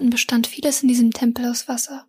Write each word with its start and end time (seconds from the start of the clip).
Erwarten, 0.00 0.10
bestand 0.10 0.46
vieles 0.46 0.82
in 0.82 0.88
diesem 0.88 1.12
Tempel 1.12 1.46
aus 1.46 1.68
Wasser. 1.68 2.06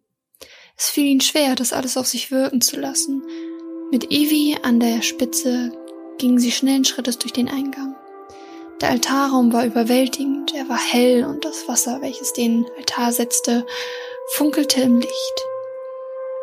Es 0.77 0.89
fiel 0.89 1.05
ihnen 1.05 1.21
schwer, 1.21 1.55
das 1.55 1.73
alles 1.73 1.97
auf 1.97 2.07
sich 2.07 2.31
wirken 2.31 2.61
zu 2.61 2.79
lassen. 2.79 3.21
Mit 3.91 4.11
Evie 4.11 4.57
an 4.63 4.79
der 4.79 5.01
Spitze 5.01 5.71
gingen 6.17 6.39
sie 6.39 6.51
schnellen 6.51 6.85
Schrittes 6.85 7.17
durch 7.17 7.33
den 7.33 7.49
Eingang. 7.49 7.95
Der 8.79 8.89
Altarraum 8.89 9.51
war 9.51 9.65
überwältigend, 9.65 10.53
er 10.55 10.69
war 10.69 10.79
hell 10.79 11.25
und 11.25 11.43
das 11.45 11.67
Wasser, 11.67 12.01
welches 12.01 12.33
den 12.33 12.65
Altar 12.77 13.11
setzte, 13.11 13.65
funkelte 14.33 14.81
im 14.81 14.97
Licht. 14.99 15.45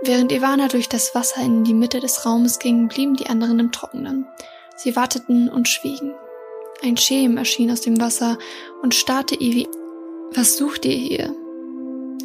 Während 0.02 0.30
Ivana 0.30 0.68
durch 0.68 0.88
das 0.88 1.14
Wasser 1.14 1.40
in 1.40 1.64
die 1.64 1.74
Mitte 1.74 1.98
des 1.98 2.24
Raumes 2.24 2.58
ging, 2.60 2.86
blieben 2.88 3.16
die 3.16 3.26
anderen 3.26 3.58
im 3.58 3.72
Trockenen. 3.72 4.26
Sie 4.76 4.94
warteten 4.94 5.48
und 5.48 5.66
schwiegen. 5.66 6.14
Ein 6.82 6.96
Schem 6.96 7.38
erschien 7.38 7.72
aus 7.72 7.80
dem 7.80 8.00
Wasser 8.00 8.38
und 8.82 8.94
starrte 8.94 9.34
Ivy. 9.34 9.66
Was 10.34 10.56
sucht 10.58 10.84
ihr 10.84 10.94
hier? 10.96 11.47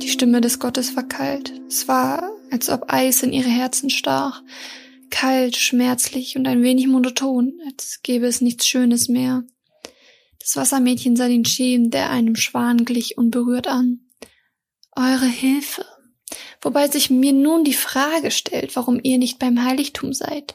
Die 0.03 0.09
Stimme 0.09 0.41
des 0.41 0.59
Gottes 0.59 0.97
war 0.97 1.07
kalt. 1.07 1.53
Es 1.69 1.87
war, 1.87 2.29
als 2.51 2.69
ob 2.69 2.91
Eis 2.91 3.23
in 3.23 3.31
ihre 3.31 3.47
Herzen 3.47 3.89
stach. 3.89 4.43
Kalt, 5.09 5.55
schmerzlich 5.55 6.35
und 6.35 6.45
ein 6.45 6.61
wenig 6.61 6.87
monoton, 6.87 7.57
als 7.65 8.01
gäbe 8.03 8.25
es 8.25 8.41
nichts 8.41 8.67
Schönes 8.67 9.07
mehr. 9.07 9.45
Das 10.39 10.57
Wassermädchen 10.57 11.15
sah 11.15 11.29
den 11.29 11.45
Schem, 11.45 11.89
der 11.89 12.09
einem 12.09 12.35
Schwan 12.35 12.83
glich, 12.83 13.17
unberührt 13.17 13.67
an. 13.67 14.01
Eure 14.93 15.25
Hilfe. 15.25 15.85
Wobei 16.61 16.89
sich 16.89 17.09
mir 17.09 17.31
nun 17.31 17.63
die 17.63 17.73
Frage 17.73 18.29
stellt, 18.29 18.75
warum 18.75 18.99
ihr 19.01 19.17
nicht 19.17 19.39
beim 19.39 19.63
Heiligtum 19.63 20.11
seid. 20.11 20.53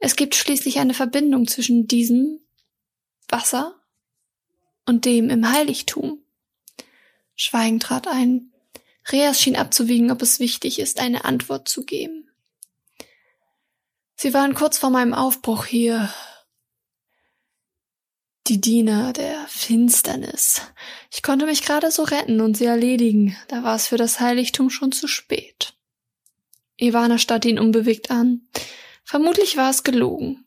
Es 0.00 0.16
gibt 0.16 0.34
schließlich 0.34 0.80
eine 0.80 0.94
Verbindung 0.94 1.46
zwischen 1.46 1.86
diesem 1.86 2.40
Wasser 3.28 3.76
und 4.84 5.04
dem 5.04 5.30
im 5.30 5.48
Heiligtum. 5.48 6.24
Schweigen 7.36 7.78
trat 7.78 8.08
ein. 8.08 8.49
Reas 9.12 9.40
schien 9.40 9.56
abzuwiegen, 9.56 10.10
ob 10.10 10.22
es 10.22 10.40
wichtig 10.40 10.78
ist, 10.78 11.00
eine 11.00 11.24
Antwort 11.24 11.68
zu 11.68 11.84
geben. 11.84 12.30
Sie 14.16 14.34
waren 14.34 14.54
kurz 14.54 14.78
vor 14.78 14.90
meinem 14.90 15.14
Aufbruch 15.14 15.64
hier. 15.64 16.12
Die 18.46 18.60
Diener 18.60 19.12
der 19.12 19.46
Finsternis. 19.48 20.60
Ich 21.10 21.22
konnte 21.22 21.46
mich 21.46 21.62
gerade 21.62 21.90
so 21.90 22.02
retten 22.02 22.40
und 22.40 22.56
sie 22.56 22.66
erledigen. 22.66 23.36
Da 23.48 23.62
war 23.62 23.76
es 23.76 23.86
für 23.86 23.96
das 23.96 24.20
Heiligtum 24.20 24.70
schon 24.70 24.92
zu 24.92 25.06
spät. 25.06 25.74
Ivana 26.76 27.18
starrte 27.18 27.48
ihn 27.48 27.58
unbewegt 27.58 28.10
an. 28.10 28.48
Vermutlich 29.04 29.56
war 29.56 29.70
es 29.70 29.84
gelogen. 29.84 30.44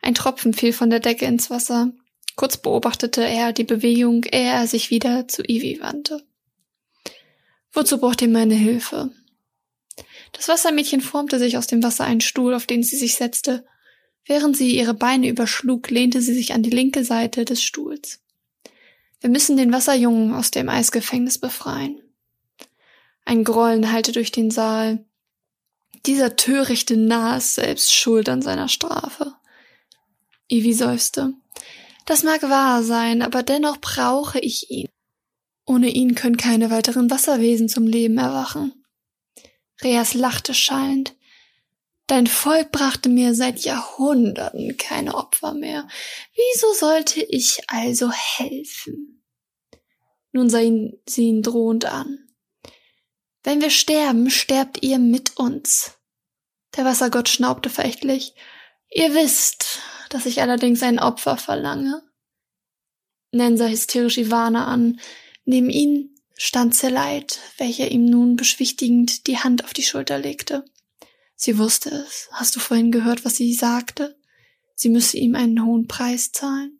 Ein 0.00 0.14
Tropfen 0.14 0.54
fiel 0.54 0.72
von 0.72 0.90
der 0.90 1.00
Decke 1.00 1.26
ins 1.26 1.50
Wasser. 1.50 1.92
Kurz 2.36 2.56
beobachtete 2.56 3.24
er 3.24 3.52
die 3.52 3.64
Bewegung, 3.64 4.24
ehe 4.24 4.50
er 4.50 4.66
sich 4.66 4.90
wieder 4.90 5.28
zu 5.28 5.42
Ivy 5.42 5.80
wandte. 5.80 6.24
Wozu 7.76 7.98
braucht 7.98 8.22
ihr 8.22 8.28
meine 8.28 8.54
Hilfe? 8.54 9.10
Das 10.32 10.48
Wassermädchen 10.48 11.02
formte 11.02 11.38
sich 11.38 11.58
aus 11.58 11.66
dem 11.66 11.82
Wasser 11.82 12.04
einen 12.04 12.22
Stuhl, 12.22 12.54
auf 12.54 12.64
den 12.64 12.82
sie 12.82 12.96
sich 12.96 13.16
setzte. 13.16 13.66
Während 14.24 14.56
sie 14.56 14.74
ihre 14.74 14.94
Beine 14.94 15.28
überschlug, 15.28 15.90
lehnte 15.90 16.22
sie 16.22 16.32
sich 16.32 16.54
an 16.54 16.62
die 16.62 16.70
linke 16.70 17.04
Seite 17.04 17.44
des 17.44 17.62
Stuhls. 17.62 18.20
Wir 19.20 19.28
müssen 19.28 19.58
den 19.58 19.74
Wasserjungen 19.74 20.32
aus 20.32 20.50
dem 20.50 20.70
Eisgefängnis 20.70 21.36
befreien. 21.36 22.00
Ein 23.26 23.44
Grollen 23.44 23.92
hallte 23.92 24.12
durch 24.12 24.32
den 24.32 24.50
Saal. 24.50 25.04
Dieser 26.06 26.34
törichte 26.34 26.96
Narr 26.96 27.36
ist 27.36 27.56
selbst 27.56 27.92
schuld 27.92 28.30
an 28.30 28.40
seiner 28.40 28.68
Strafe. 28.68 29.34
Ivy 30.48 30.72
seufzte. 30.72 31.34
Das 32.06 32.22
mag 32.22 32.42
wahr 32.42 32.82
sein, 32.82 33.20
aber 33.20 33.42
dennoch 33.42 33.76
brauche 33.82 34.38
ich 34.38 34.70
ihn. 34.70 34.88
Ohne 35.66 35.88
ihn 35.88 36.14
können 36.14 36.36
keine 36.36 36.70
weiteren 36.70 37.10
Wasserwesen 37.10 37.68
zum 37.68 37.86
Leben 37.86 38.18
erwachen. 38.18 38.84
Reas 39.82 40.14
lachte 40.14 40.54
schallend. 40.54 41.14
Dein 42.06 42.28
Volk 42.28 42.70
brachte 42.70 43.08
mir 43.08 43.34
seit 43.34 43.60
Jahrhunderten 43.60 44.76
keine 44.76 45.16
Opfer 45.16 45.54
mehr. 45.54 45.88
Wieso 46.34 46.72
sollte 46.72 47.20
ich 47.20 47.62
also 47.66 48.12
helfen? 48.12 49.24
Nun 50.30 50.48
sah 50.48 50.60
ihn, 50.60 51.00
sie 51.08 51.24
ihn 51.24 51.42
drohend 51.42 51.84
an. 51.84 52.28
Wenn 53.42 53.60
wir 53.60 53.70
sterben, 53.70 54.30
sterbt 54.30 54.82
ihr 54.82 54.98
mit 54.98 55.36
uns. 55.36 55.98
Der 56.76 56.84
Wassergott 56.84 57.28
schnaubte 57.28 57.70
verächtlich. 57.70 58.34
Ihr 58.90 59.14
wisst, 59.14 59.80
dass 60.10 60.26
ich 60.26 60.42
allerdings 60.42 60.82
ein 60.82 61.00
Opfer 61.00 61.36
verlange. 61.36 62.02
Nen 63.32 63.56
sah 63.56 63.66
hysterisch 63.66 64.18
Ivana 64.18 64.66
an. 64.66 65.00
Neben 65.46 65.70
ihn 65.70 66.10
stand 66.36 66.74
Zeleit, 66.74 67.38
welcher 67.56 67.90
ihm 67.90 68.04
nun 68.04 68.36
beschwichtigend 68.36 69.26
die 69.26 69.38
Hand 69.38 69.64
auf 69.64 69.72
die 69.72 69.84
Schulter 69.84 70.18
legte. 70.18 70.64
Sie 71.36 71.56
wusste 71.56 71.90
es. 71.90 72.28
Hast 72.32 72.56
du 72.56 72.60
vorhin 72.60 72.90
gehört, 72.90 73.24
was 73.24 73.36
sie 73.36 73.54
sagte? 73.54 74.18
Sie 74.74 74.88
müsse 74.88 75.16
ihm 75.16 75.34
einen 75.34 75.64
hohen 75.64 75.86
Preis 75.86 76.32
zahlen. 76.32 76.78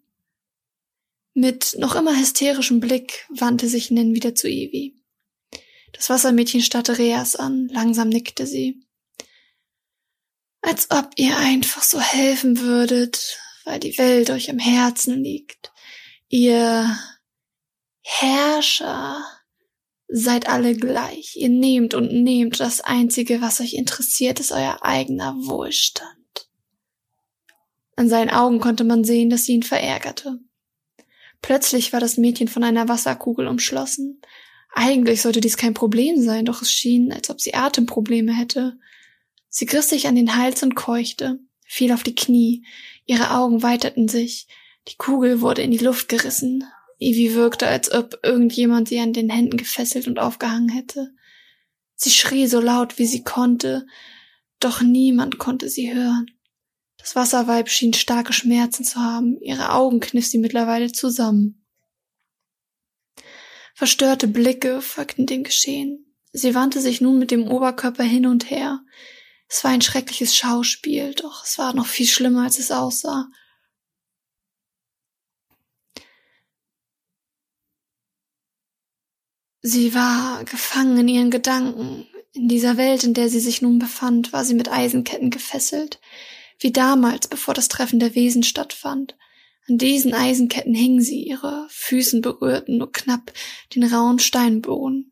Mit 1.32 1.76
noch 1.78 1.94
immer 1.94 2.18
hysterischem 2.18 2.80
Blick 2.80 3.26
wandte 3.28 3.68
sich 3.68 3.90
Nen 3.90 4.14
wieder 4.14 4.34
zu 4.34 4.48
Evie. 4.48 4.96
Das 5.92 6.10
Wassermädchen 6.10 6.60
starrte 6.60 6.98
Reas 6.98 7.36
an, 7.36 7.68
langsam 7.68 8.08
nickte 8.08 8.46
sie. 8.46 8.82
Als 10.60 10.90
ob 10.90 11.10
ihr 11.16 11.36
einfach 11.36 11.82
so 11.82 12.00
helfen 12.00 12.58
würdet, 12.58 13.38
weil 13.64 13.78
die 13.78 13.96
Welt 13.98 14.30
euch 14.30 14.50
am 14.50 14.58
Herzen 14.58 15.22
liegt. 15.22 15.72
Ihr 16.28 16.98
Herrscher 18.08 19.20
seid 20.06 20.48
alle 20.48 20.76
gleich. 20.76 21.34
Ihr 21.34 21.48
nehmt 21.48 21.92
und 21.92 22.12
nehmt. 22.12 22.60
Das 22.60 22.80
Einzige, 22.80 23.40
was 23.40 23.60
euch 23.60 23.74
interessiert, 23.74 24.38
ist 24.38 24.52
euer 24.52 24.78
eigener 24.82 25.34
Wohlstand. 25.34 26.48
An 27.96 28.08
seinen 28.08 28.30
Augen 28.30 28.60
konnte 28.60 28.84
man 28.84 29.02
sehen, 29.02 29.28
dass 29.28 29.44
sie 29.44 29.54
ihn 29.54 29.64
verärgerte. 29.64 30.38
Plötzlich 31.42 31.92
war 31.92 31.98
das 31.98 32.16
Mädchen 32.16 32.46
von 32.46 32.62
einer 32.62 32.88
Wasserkugel 32.88 33.48
umschlossen. 33.48 34.22
Eigentlich 34.72 35.20
sollte 35.20 35.40
dies 35.40 35.56
kein 35.56 35.74
Problem 35.74 36.22
sein, 36.22 36.44
doch 36.44 36.62
es 36.62 36.70
schien, 36.70 37.12
als 37.12 37.28
ob 37.28 37.40
sie 37.40 37.54
Atemprobleme 37.54 38.32
hätte. 38.32 38.78
Sie 39.48 39.66
griff 39.66 39.84
sich 39.84 40.06
an 40.06 40.14
den 40.14 40.36
Hals 40.36 40.62
und 40.62 40.76
keuchte, 40.76 41.40
fiel 41.64 41.90
auf 41.90 42.04
die 42.04 42.14
Knie, 42.14 42.64
ihre 43.04 43.32
Augen 43.32 43.64
weiterten 43.64 44.06
sich, 44.06 44.46
die 44.86 44.96
Kugel 44.96 45.40
wurde 45.40 45.62
in 45.62 45.72
die 45.72 45.78
Luft 45.78 46.08
gerissen. 46.08 46.62
Ivy 46.98 47.34
wirkte, 47.34 47.66
als 47.66 47.92
ob 47.92 48.20
irgendjemand 48.22 48.88
sie 48.88 49.00
an 49.00 49.12
den 49.12 49.30
Händen 49.30 49.56
gefesselt 49.56 50.06
und 50.08 50.18
aufgehangen 50.18 50.68
hätte. 50.68 51.12
Sie 51.94 52.10
schrie 52.10 52.46
so 52.46 52.60
laut, 52.60 52.98
wie 52.98 53.06
sie 53.06 53.22
konnte, 53.22 53.86
doch 54.60 54.80
niemand 54.80 55.38
konnte 55.38 55.68
sie 55.68 55.94
hören. 55.94 56.30
Das 56.98 57.14
Wasserweib 57.14 57.68
schien 57.68 57.92
starke 57.92 58.32
Schmerzen 58.32 58.84
zu 58.84 58.98
haben, 59.00 59.38
ihre 59.40 59.72
Augen 59.72 60.00
kniff 60.00 60.26
sie 60.26 60.38
mittlerweile 60.38 60.90
zusammen. 60.90 61.64
Verstörte 63.74 64.26
Blicke 64.26 64.80
folgten 64.80 65.26
dem 65.26 65.44
Geschehen. 65.44 66.14
Sie 66.32 66.54
wandte 66.54 66.80
sich 66.80 67.00
nun 67.00 67.18
mit 67.18 67.30
dem 67.30 67.46
Oberkörper 67.46 68.04
hin 68.04 68.26
und 68.26 68.50
her, 68.50 68.80
es 69.48 69.62
war 69.62 69.70
ein 69.70 69.82
schreckliches 69.82 70.34
Schauspiel, 70.34 71.14
doch 71.14 71.44
es 71.44 71.58
war 71.58 71.74
noch 71.74 71.86
viel 71.86 72.06
schlimmer, 72.06 72.44
als 72.44 72.58
es 72.58 72.72
aussah. 72.72 73.28
Sie 79.68 79.94
war 79.94 80.44
gefangen 80.44 80.96
in 80.98 81.08
ihren 81.08 81.30
Gedanken. 81.32 82.06
In 82.32 82.46
dieser 82.46 82.76
Welt, 82.76 83.02
in 83.02 83.14
der 83.14 83.28
sie 83.28 83.40
sich 83.40 83.62
nun 83.62 83.80
befand, 83.80 84.32
war 84.32 84.44
sie 84.44 84.54
mit 84.54 84.70
Eisenketten 84.70 85.28
gefesselt, 85.28 86.00
wie 86.60 86.70
damals, 86.70 87.26
bevor 87.26 87.52
das 87.52 87.66
Treffen 87.66 87.98
der 87.98 88.14
Wesen 88.14 88.44
stattfand. 88.44 89.16
An 89.68 89.76
diesen 89.76 90.14
Eisenketten 90.14 90.72
hing 90.72 91.00
sie, 91.00 91.24
ihre 91.24 91.66
Füßen 91.68 92.20
berührten 92.20 92.78
nur 92.78 92.92
knapp 92.92 93.32
den 93.74 93.82
rauen 93.82 94.20
Steinboden. 94.20 95.10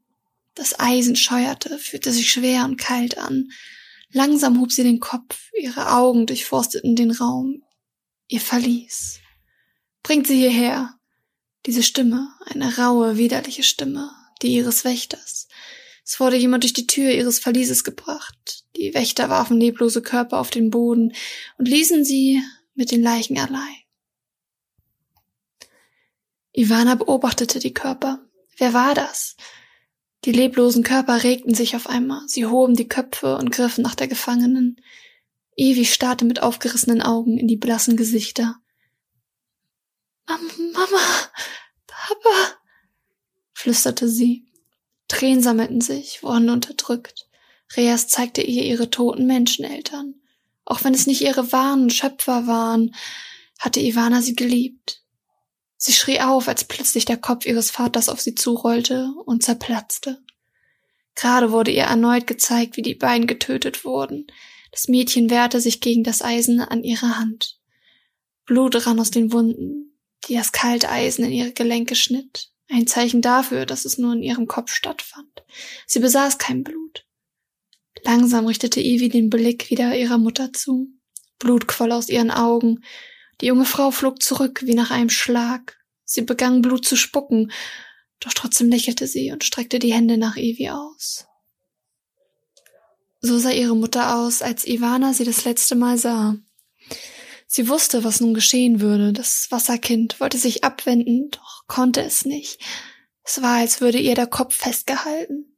Das 0.54 0.78
Eisen 0.78 1.16
scheuerte, 1.16 1.76
fühlte 1.76 2.12
sich 2.12 2.30
schwer 2.30 2.64
und 2.64 2.76
kalt 2.76 3.18
an, 3.18 3.50
Langsam 4.12 4.60
hob 4.60 4.70
sie 4.70 4.84
den 4.84 5.00
Kopf, 5.00 5.50
ihre 5.60 5.90
Augen 5.90 6.26
durchforsteten 6.26 6.94
den 6.94 7.10
Raum. 7.10 7.64
Ihr 8.28 8.40
Verlies. 8.40 9.18
Bringt 10.04 10.28
sie 10.28 10.36
hierher. 10.36 10.94
Diese 11.66 11.82
Stimme, 11.82 12.28
eine 12.46 12.76
raue, 12.78 13.16
widerliche 13.16 13.64
Stimme, 13.64 14.12
die 14.42 14.54
ihres 14.54 14.84
Wächters. 14.84 15.48
Es 16.04 16.20
wurde 16.20 16.36
jemand 16.36 16.64
durch 16.64 16.74
die 16.74 16.86
Tür 16.86 17.10
ihres 17.10 17.38
Verlieses 17.38 17.82
gebracht. 17.82 18.64
Die 18.76 18.92
Wächter 18.92 19.30
warfen 19.30 19.58
leblose 19.58 20.02
Körper 20.02 20.38
auf 20.38 20.50
den 20.50 20.70
Boden 20.70 21.14
und 21.56 21.66
ließen 21.66 22.04
sie 22.04 22.42
mit 22.74 22.90
den 22.90 23.02
Leichen 23.02 23.38
allein. 23.38 23.76
Ivana 26.52 26.94
beobachtete 26.94 27.58
die 27.58 27.74
Körper. 27.74 28.20
Wer 28.58 28.74
war 28.74 28.94
das? 28.94 29.36
Die 30.24 30.32
leblosen 30.32 30.82
Körper 30.82 31.22
regten 31.22 31.54
sich 31.54 31.76
auf 31.76 31.88
einmal, 31.88 32.22
sie 32.28 32.46
hoben 32.46 32.76
die 32.76 32.88
Köpfe 32.88 33.36
und 33.36 33.50
griffen 33.50 33.82
nach 33.82 33.94
der 33.94 34.08
Gefangenen. 34.08 34.80
Evie 35.56 35.84
starrte 35.84 36.24
mit 36.24 36.42
aufgerissenen 36.42 37.02
Augen 37.02 37.38
in 37.38 37.46
die 37.46 37.56
blassen 37.56 37.96
Gesichter. 37.96 38.56
Mama, 40.26 41.30
Papa, 41.86 42.56
flüsterte 43.54 44.08
sie. 44.08 44.44
Tränen 45.08 45.42
sammelten 45.42 45.80
sich, 45.80 46.22
wurden 46.22 46.50
unterdrückt. 46.50 47.28
Reas 47.76 48.08
zeigte 48.08 48.42
ihr 48.42 48.64
ihre 48.64 48.90
toten 48.90 49.26
Menscheneltern. 49.26 50.14
Auch 50.64 50.84
wenn 50.84 50.94
es 50.94 51.06
nicht 51.06 51.22
ihre 51.22 51.52
wahren 51.52 51.90
Schöpfer 51.90 52.46
waren, 52.46 52.94
hatte 53.58 53.80
Ivana 53.80 54.22
sie 54.22 54.34
geliebt. 54.34 55.02
Sie 55.76 55.92
schrie 55.92 56.20
auf, 56.20 56.48
als 56.48 56.64
plötzlich 56.64 57.04
der 57.04 57.16
Kopf 57.16 57.46
ihres 57.46 57.70
Vaters 57.70 58.08
auf 58.08 58.20
sie 58.20 58.34
zurollte 58.34 59.12
und 59.24 59.42
zerplatzte. 59.42 60.22
Gerade 61.14 61.52
wurde 61.52 61.70
ihr 61.70 61.84
erneut 61.84 62.26
gezeigt, 62.26 62.76
wie 62.76 62.82
die 62.82 62.94
beiden 62.94 63.26
getötet 63.26 63.84
wurden. 63.84 64.26
Das 64.72 64.88
Mädchen 64.88 65.30
wehrte 65.30 65.60
sich 65.60 65.80
gegen 65.80 66.02
das 66.02 66.22
Eisen 66.22 66.60
an 66.60 66.82
ihrer 66.82 67.18
Hand. 67.18 67.60
Blut 68.46 68.86
rann 68.86 68.98
aus 68.98 69.10
den 69.10 69.32
Wunden, 69.32 69.96
die 70.26 70.34
das 70.34 70.52
kalte 70.52 70.88
Eisen 70.88 71.24
in 71.24 71.32
ihre 71.32 71.52
Gelenke 71.52 71.94
schnitt. 71.94 72.50
Ein 72.68 72.86
Zeichen 72.86 73.20
dafür, 73.20 73.66
dass 73.66 73.84
es 73.84 73.98
nur 73.98 74.14
in 74.14 74.22
ihrem 74.22 74.46
Kopf 74.46 74.72
stattfand. 74.72 75.44
Sie 75.86 76.00
besaß 76.00 76.38
kein 76.38 76.64
Blut. 76.64 77.06
Langsam 78.02 78.46
richtete 78.46 78.80
Ivy 78.80 79.08
den 79.08 79.30
Blick 79.30 79.70
wieder 79.70 79.96
ihrer 79.96 80.18
Mutter 80.18 80.52
zu. 80.52 80.88
Blut 81.38 81.66
quoll 81.68 81.92
aus 81.92 82.08
ihren 82.08 82.30
Augen. 82.30 82.84
Die 83.40 83.46
junge 83.46 83.64
Frau 83.64 83.90
flog 83.90 84.22
zurück 84.22 84.62
wie 84.64 84.74
nach 84.74 84.90
einem 84.90 85.10
Schlag. 85.10 85.78
Sie 86.04 86.22
begann 86.22 86.62
Blut 86.62 86.86
zu 86.86 86.96
spucken, 86.96 87.50
doch 88.20 88.32
trotzdem 88.32 88.68
lächelte 88.68 89.06
sie 89.06 89.32
und 89.32 89.44
streckte 89.44 89.78
die 89.78 89.92
Hände 89.92 90.16
nach 90.16 90.36
Ivy 90.36 90.70
aus. 90.70 91.26
So 93.20 93.38
sah 93.38 93.50
ihre 93.50 93.74
Mutter 93.74 94.16
aus, 94.16 94.42
als 94.42 94.66
Ivana 94.66 95.14
sie 95.14 95.24
das 95.24 95.44
letzte 95.44 95.74
Mal 95.76 95.96
sah. 95.96 96.36
Sie 97.46 97.68
wusste, 97.68 98.04
was 98.04 98.20
nun 98.20 98.34
geschehen 98.34 98.80
würde. 98.80 99.12
Das 99.12 99.48
Wasserkind 99.50 100.20
wollte 100.20 100.38
sich 100.38 100.64
abwenden, 100.64 101.30
doch 101.30 101.66
konnte 101.66 102.02
es 102.02 102.24
nicht. 102.24 102.60
Es 103.22 103.42
war, 103.42 103.56
als 103.56 103.80
würde 103.80 103.98
ihr 103.98 104.14
der 104.14 104.26
Kopf 104.26 104.54
festgehalten. 104.54 105.56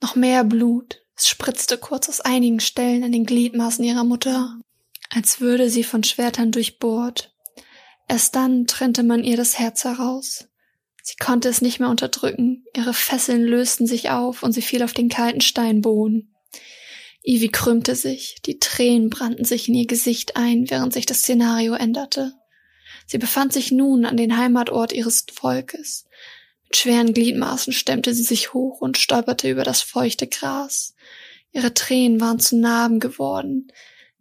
Noch 0.00 0.16
mehr 0.16 0.44
Blut. 0.44 1.02
Es 1.16 1.28
spritzte 1.28 1.76
kurz 1.76 2.08
aus 2.08 2.20
einigen 2.20 2.60
Stellen 2.60 3.04
an 3.04 3.12
den 3.12 3.26
Gliedmaßen 3.26 3.84
ihrer 3.84 4.04
Mutter, 4.04 4.58
als 5.10 5.40
würde 5.40 5.68
sie 5.68 5.84
von 5.84 6.02
Schwertern 6.02 6.52
durchbohrt. 6.52 7.34
Erst 8.08 8.34
dann 8.34 8.66
trennte 8.66 9.02
man 9.02 9.22
ihr 9.22 9.36
das 9.36 9.58
Herz 9.58 9.84
heraus. 9.84 10.48
Sie 11.02 11.16
konnte 11.16 11.48
es 11.48 11.60
nicht 11.60 11.80
mehr 11.80 11.88
unterdrücken, 11.88 12.64
ihre 12.74 12.94
Fesseln 12.94 13.42
lösten 13.42 13.86
sich 13.86 14.10
auf 14.10 14.42
und 14.42 14.52
sie 14.52 14.62
fiel 14.62 14.82
auf 14.82 14.92
den 14.92 15.08
kalten 15.08 15.40
Steinboden. 15.40 16.29
Ivy 17.22 17.48
krümmte 17.48 17.94
sich, 17.94 18.36
die 18.46 18.58
Tränen 18.58 19.10
brannten 19.10 19.44
sich 19.44 19.68
in 19.68 19.74
ihr 19.74 19.86
Gesicht 19.86 20.36
ein, 20.36 20.70
während 20.70 20.92
sich 20.92 21.06
das 21.06 21.18
Szenario 21.18 21.74
änderte. 21.74 22.34
Sie 23.06 23.18
befand 23.18 23.52
sich 23.52 23.72
nun 23.72 24.06
an 24.06 24.16
den 24.16 24.36
Heimatort 24.36 24.92
ihres 24.92 25.26
Volkes. 25.32 26.06
Mit 26.64 26.76
schweren 26.76 27.12
Gliedmaßen 27.12 27.72
stemmte 27.72 28.14
sie 28.14 28.22
sich 28.22 28.54
hoch 28.54 28.80
und 28.80 28.96
stolperte 28.96 29.50
über 29.50 29.64
das 29.64 29.82
feuchte 29.82 30.26
Gras. 30.26 30.94
Ihre 31.52 31.74
Tränen 31.74 32.20
waren 32.20 32.38
zu 32.38 32.56
Narben 32.56 33.00
geworden. 33.00 33.72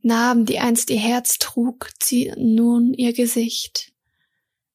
Narben, 0.01 0.46
die 0.46 0.60
einst 0.60 0.90
ihr 0.90 1.00
Herz 1.00 1.38
trug, 1.38 1.90
ziehten 2.00 2.56
nun 2.56 2.94
ihr 2.94 3.13
Gesicht. 3.13 3.92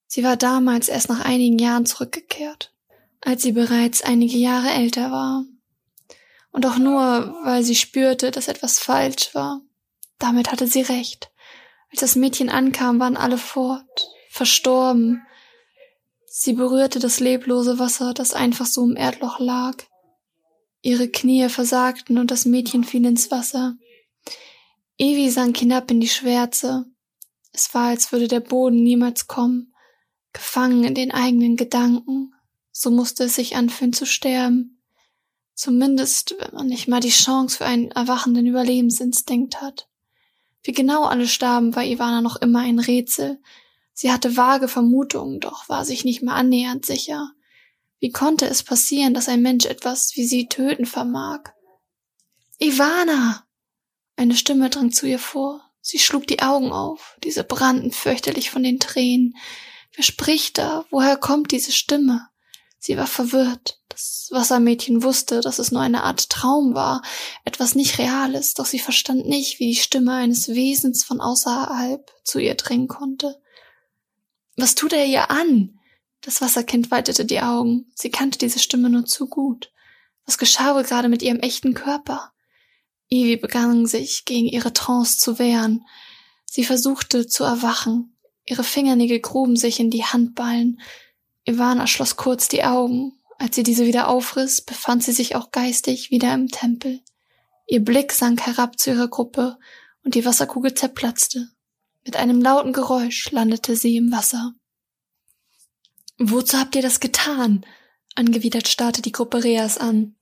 Sie 0.06 0.22
war 0.22 0.36
damals 0.36 0.88
erst 0.88 1.08
nach 1.08 1.24
einigen 1.24 1.58
Jahren 1.58 1.86
zurückgekehrt, 1.86 2.72
als 3.20 3.42
sie 3.42 3.52
bereits 3.52 4.02
einige 4.02 4.36
Jahre 4.36 4.70
älter 4.70 5.10
war. 5.10 5.44
Und 6.54 6.64
auch 6.66 6.78
nur, 6.78 7.34
weil 7.42 7.64
sie 7.64 7.74
spürte, 7.74 8.30
dass 8.30 8.46
etwas 8.46 8.78
falsch 8.78 9.34
war. 9.34 9.60
Damit 10.20 10.52
hatte 10.52 10.68
sie 10.68 10.82
recht. 10.82 11.32
Als 11.90 12.00
das 12.00 12.14
Mädchen 12.14 12.48
ankam, 12.48 13.00
waren 13.00 13.16
alle 13.16 13.38
fort, 13.38 14.08
verstorben. 14.30 15.20
Sie 16.26 16.52
berührte 16.52 17.00
das 17.00 17.18
leblose 17.18 17.80
Wasser, 17.80 18.14
das 18.14 18.34
einfach 18.34 18.66
so 18.66 18.84
im 18.84 18.94
Erdloch 18.94 19.40
lag. 19.40 19.74
Ihre 20.80 21.08
Knie 21.08 21.48
versagten 21.48 22.18
und 22.18 22.30
das 22.30 22.44
Mädchen 22.44 22.84
fiel 22.84 23.04
ins 23.04 23.32
Wasser. 23.32 23.76
Evi 24.96 25.30
sank 25.30 25.58
hinab 25.58 25.90
in 25.90 26.00
die 26.00 26.08
Schwärze. 26.08 26.84
Es 27.52 27.74
war, 27.74 27.88
als 27.88 28.12
würde 28.12 28.28
der 28.28 28.40
Boden 28.40 28.80
niemals 28.80 29.26
kommen, 29.26 29.74
gefangen 30.32 30.84
in 30.84 30.94
den 30.94 31.10
eigenen 31.10 31.56
Gedanken. 31.56 32.32
So 32.70 32.92
musste 32.92 33.24
es 33.24 33.34
sich 33.34 33.56
anfühlen 33.56 33.92
zu 33.92 34.06
sterben. 34.06 34.73
Zumindest, 35.54 36.34
wenn 36.38 36.54
man 36.54 36.66
nicht 36.66 36.88
mal 36.88 37.00
die 37.00 37.10
Chance 37.10 37.58
für 37.58 37.64
einen 37.64 37.90
erwachenden 37.92 38.46
Überlebensinstinkt 38.46 39.60
hat. 39.60 39.88
Wie 40.62 40.72
genau 40.72 41.04
alle 41.04 41.28
starben, 41.28 41.76
war 41.76 41.84
Ivana 41.84 42.20
noch 42.20 42.36
immer 42.36 42.60
ein 42.60 42.78
Rätsel. 42.78 43.40
Sie 43.92 44.10
hatte 44.10 44.36
vage 44.36 44.66
Vermutungen, 44.66 45.38
doch 45.38 45.68
war 45.68 45.84
sich 45.84 46.04
nicht 46.04 46.22
mehr 46.22 46.34
annähernd 46.34 46.84
sicher. 46.84 47.30
Wie 48.00 48.10
konnte 48.10 48.46
es 48.46 48.62
passieren, 48.62 49.14
dass 49.14 49.28
ein 49.28 49.42
Mensch 49.42 49.66
etwas 49.66 50.16
wie 50.16 50.26
sie 50.26 50.48
töten 50.48 50.86
vermag? 50.86 51.52
Ivana! 52.58 53.46
Eine 54.16 54.36
Stimme 54.36 54.70
drang 54.70 54.90
zu 54.90 55.06
ihr 55.06 55.18
vor. 55.18 55.60
Sie 55.80 55.98
schlug 55.98 56.26
die 56.26 56.40
Augen 56.40 56.72
auf. 56.72 57.16
Diese 57.22 57.44
brannten 57.44 57.92
fürchterlich 57.92 58.50
von 58.50 58.62
den 58.62 58.80
Tränen. 58.80 59.36
Wer 59.94 60.04
spricht 60.04 60.58
da? 60.58 60.86
Woher 60.90 61.16
kommt 61.16 61.52
diese 61.52 61.72
Stimme? 61.72 62.28
Sie 62.78 62.96
war 62.96 63.06
verwirrt. 63.06 63.80
Das 63.94 64.26
Wassermädchen 64.32 65.04
wusste, 65.04 65.40
dass 65.40 65.60
es 65.60 65.70
nur 65.70 65.80
eine 65.80 66.02
Art 66.02 66.28
Traum 66.28 66.74
war, 66.74 67.00
etwas 67.44 67.76
nicht 67.76 67.98
Reales, 67.98 68.54
doch 68.54 68.66
sie 68.66 68.80
verstand 68.80 69.26
nicht, 69.26 69.60
wie 69.60 69.68
die 69.68 69.76
Stimme 69.76 70.14
eines 70.14 70.48
Wesens 70.48 71.04
von 71.04 71.20
außerhalb 71.20 72.10
zu 72.24 72.40
ihr 72.40 72.56
dringen 72.56 72.88
konnte. 72.88 73.40
Was 74.56 74.74
tut 74.74 74.92
er 74.94 75.06
ihr 75.06 75.30
an? 75.30 75.78
Das 76.22 76.40
Wasserkind 76.40 76.90
weitete 76.90 77.24
die 77.24 77.40
Augen. 77.40 77.92
Sie 77.94 78.10
kannte 78.10 78.36
diese 78.36 78.58
Stimme 78.58 78.90
nur 78.90 79.04
zu 79.04 79.28
gut. 79.28 79.70
Was 80.26 80.38
geschah 80.38 80.74
wohl 80.74 80.82
gerade 80.82 81.08
mit 81.08 81.22
ihrem 81.22 81.38
echten 81.38 81.74
Körper? 81.74 82.32
Ivy 83.10 83.36
begann 83.36 83.86
sich 83.86 84.24
gegen 84.24 84.48
ihre 84.48 84.72
Trance 84.72 85.18
zu 85.18 85.38
wehren. 85.38 85.84
Sie 86.46 86.64
versuchte 86.64 87.28
zu 87.28 87.44
erwachen. 87.44 88.16
Ihre 88.44 88.64
Fingernägel 88.64 89.20
gruben 89.20 89.54
sich 89.54 89.78
in 89.78 89.90
die 89.90 90.04
Handballen. 90.04 90.80
Ivana 91.44 91.86
schloss 91.86 92.16
kurz 92.16 92.48
die 92.48 92.64
Augen. 92.64 93.20
Als 93.38 93.56
sie 93.56 93.62
diese 93.62 93.86
wieder 93.86 94.08
aufriss, 94.08 94.62
befand 94.62 95.02
sie 95.02 95.12
sich 95.12 95.36
auch 95.36 95.50
geistig 95.50 96.10
wieder 96.10 96.32
im 96.34 96.48
Tempel. 96.48 97.00
Ihr 97.66 97.80
Blick 97.80 98.12
sank 98.12 98.46
herab 98.46 98.78
zu 98.78 98.90
ihrer 98.90 99.08
Gruppe 99.08 99.58
und 100.04 100.14
die 100.14 100.24
Wasserkugel 100.24 100.74
zerplatzte. 100.74 101.48
Mit 102.04 102.16
einem 102.16 102.40
lauten 102.40 102.72
Geräusch 102.72 103.30
landete 103.30 103.76
sie 103.76 103.96
im 103.96 104.12
Wasser. 104.12 104.54
Wozu 106.18 106.58
habt 106.58 106.76
ihr 106.76 106.82
das 106.82 107.00
getan? 107.00 107.64
Angewidert 108.14 108.68
starrte 108.68 109.02
die 109.02 109.12
Gruppe 109.12 109.42
Reas 109.42 109.78
an. 109.78 110.14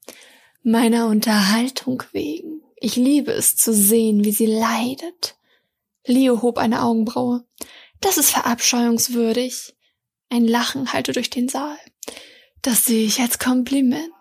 Meiner 0.62 1.08
Unterhaltung 1.08 2.04
wegen. 2.12 2.62
Ich 2.76 2.96
liebe 2.96 3.32
es 3.32 3.56
zu 3.56 3.74
sehen, 3.74 4.24
wie 4.24 4.32
sie 4.32 4.46
leidet. 4.46 5.36
Leo 6.06 6.40
hob 6.40 6.58
eine 6.58 6.82
Augenbraue. 6.82 7.44
Das 8.00 8.16
ist 8.16 8.30
verabscheuungswürdig. 8.30 9.74
Ein 10.30 10.46
Lachen 10.46 10.92
hallte 10.92 11.12
durch 11.12 11.30
den 11.30 11.48
Saal. 11.48 11.78
Das 12.62 12.84
sehe 12.84 13.04
ich 13.04 13.20
als 13.20 13.40
Kompliment. 13.40 14.12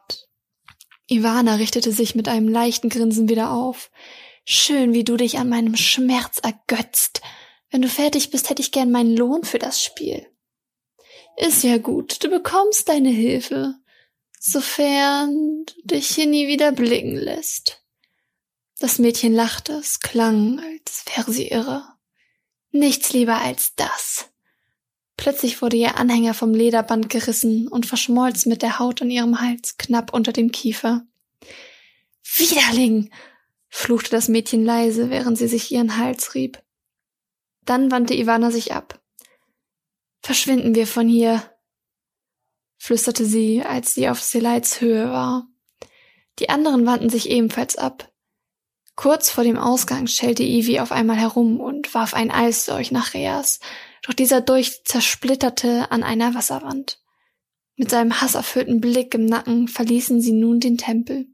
Ivana 1.08 1.56
richtete 1.56 1.92
sich 1.92 2.16
mit 2.16 2.28
einem 2.28 2.48
leichten 2.48 2.90
Grinsen 2.90 3.30
wieder 3.30 3.52
auf. 3.52 3.92
Schön, 4.46 4.94
wie 4.94 5.04
du 5.04 5.16
dich 5.16 5.38
an 5.38 5.50
meinem 5.50 5.76
Schmerz 5.76 6.40
ergötzt. 6.40 7.22
Wenn 7.70 7.84
du 7.84 7.88
fertig 7.88 8.32
bist, 8.32 8.50
hätte 8.50 8.62
ich 8.62 8.72
gern 8.72 8.92
meinen 8.92 9.16
Lohn 9.16 9.44
für 9.44 9.60
das 9.60 9.84
Spiel. 9.84 10.28
Ist 11.38 11.64
ja 11.64 11.78
gut, 11.78 12.24
du 12.24 12.30
bekommst 12.30 12.90
deine 12.90 13.10
Hilfe, 13.10 13.76
sofern 14.40 15.66
du 15.66 15.96
dich 15.96 16.08
hier 16.08 16.26
nie 16.26 16.48
wieder 16.48 16.72
blicken 16.72 17.16
lässt. 17.16 17.84
Das 18.80 18.98
Mädchen 18.98 19.34
lachte, 19.34 19.74
es 19.74 20.00
klang, 20.00 20.60
als 20.60 21.06
wäre 21.16 21.32
sie 21.32 21.48
irre. 21.50 21.84
Nichts 22.72 23.14
lieber 23.14 23.38
als 23.38 23.76
das. 23.76 24.31
Plötzlich 25.22 25.62
wurde 25.62 25.78
ihr 25.78 25.98
Anhänger 25.98 26.34
vom 26.34 26.52
Lederband 26.52 27.08
gerissen 27.08 27.68
und 27.68 27.86
verschmolz 27.86 28.48
mit 28.48 28.64
der 28.64 28.80
Haut 28.80 29.04
an 29.04 29.12
ihrem 29.12 29.40
Hals 29.40 29.78
knapp 29.78 30.16
unter 30.16 30.34
dem 30.34 30.52
Kiefer. 30.52 31.06
Widerling! 32.38 33.12
fluchte 33.70 34.10
das 34.10 34.30
Mädchen 34.30 34.66
leise, 34.66 35.12
während 35.12 35.38
sie 35.38 35.48
sich 35.48 35.72
ihren 35.72 35.98
Hals 35.98 36.34
rieb. 36.34 36.64
Dann 37.66 37.92
wandte 37.92 38.16
Ivana 38.16 38.50
sich 38.50 38.74
ab. 38.74 39.00
Verschwinden 40.24 40.74
wir 40.74 40.88
von 40.88 41.08
hier, 41.08 41.44
flüsterte 42.80 43.24
sie, 43.24 43.62
als 43.62 43.94
sie 43.94 44.10
auf 44.10 44.20
Selites 44.24 44.82
Höhe 44.82 45.12
war. 45.12 45.48
Die 46.40 46.50
anderen 46.50 46.88
wandten 46.88 47.12
sich 47.12 47.30
ebenfalls 47.30 47.76
ab. 47.76 48.12
Kurz 48.96 49.30
vor 49.30 49.44
dem 49.44 49.60
Ausgang 49.60 50.08
schellte 50.08 50.42
Ivy 50.42 50.80
auf 50.80 50.92
einmal 50.92 51.18
herum 51.18 51.60
und 51.60 51.94
warf 51.94 52.16
ein 52.16 52.32
Eisdolch 52.32 52.92
nach 52.92 53.14
Reas, 53.14 53.60
doch 54.02 54.14
dieser 54.14 54.42
Dolch 54.42 54.84
zersplitterte 54.84 55.92
an 55.92 56.04
einer 56.04 56.34
Wasserwand. 56.34 57.00
Mit 57.76 57.90
seinem 57.90 58.22
hasserfüllten 58.22 58.82
Blick 58.82 59.14
im 59.14 59.26
Nacken 59.26 59.68
verließen 59.68 60.22
sie 60.22 60.34
nun 60.34 60.60
den 60.60 60.78
Tempel. 60.78 61.28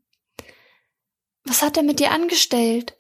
Was 1.43 1.61
hat 1.61 1.77
er 1.77 1.83
mit 1.83 1.99
dir 1.99 2.11
angestellt? 2.11 2.95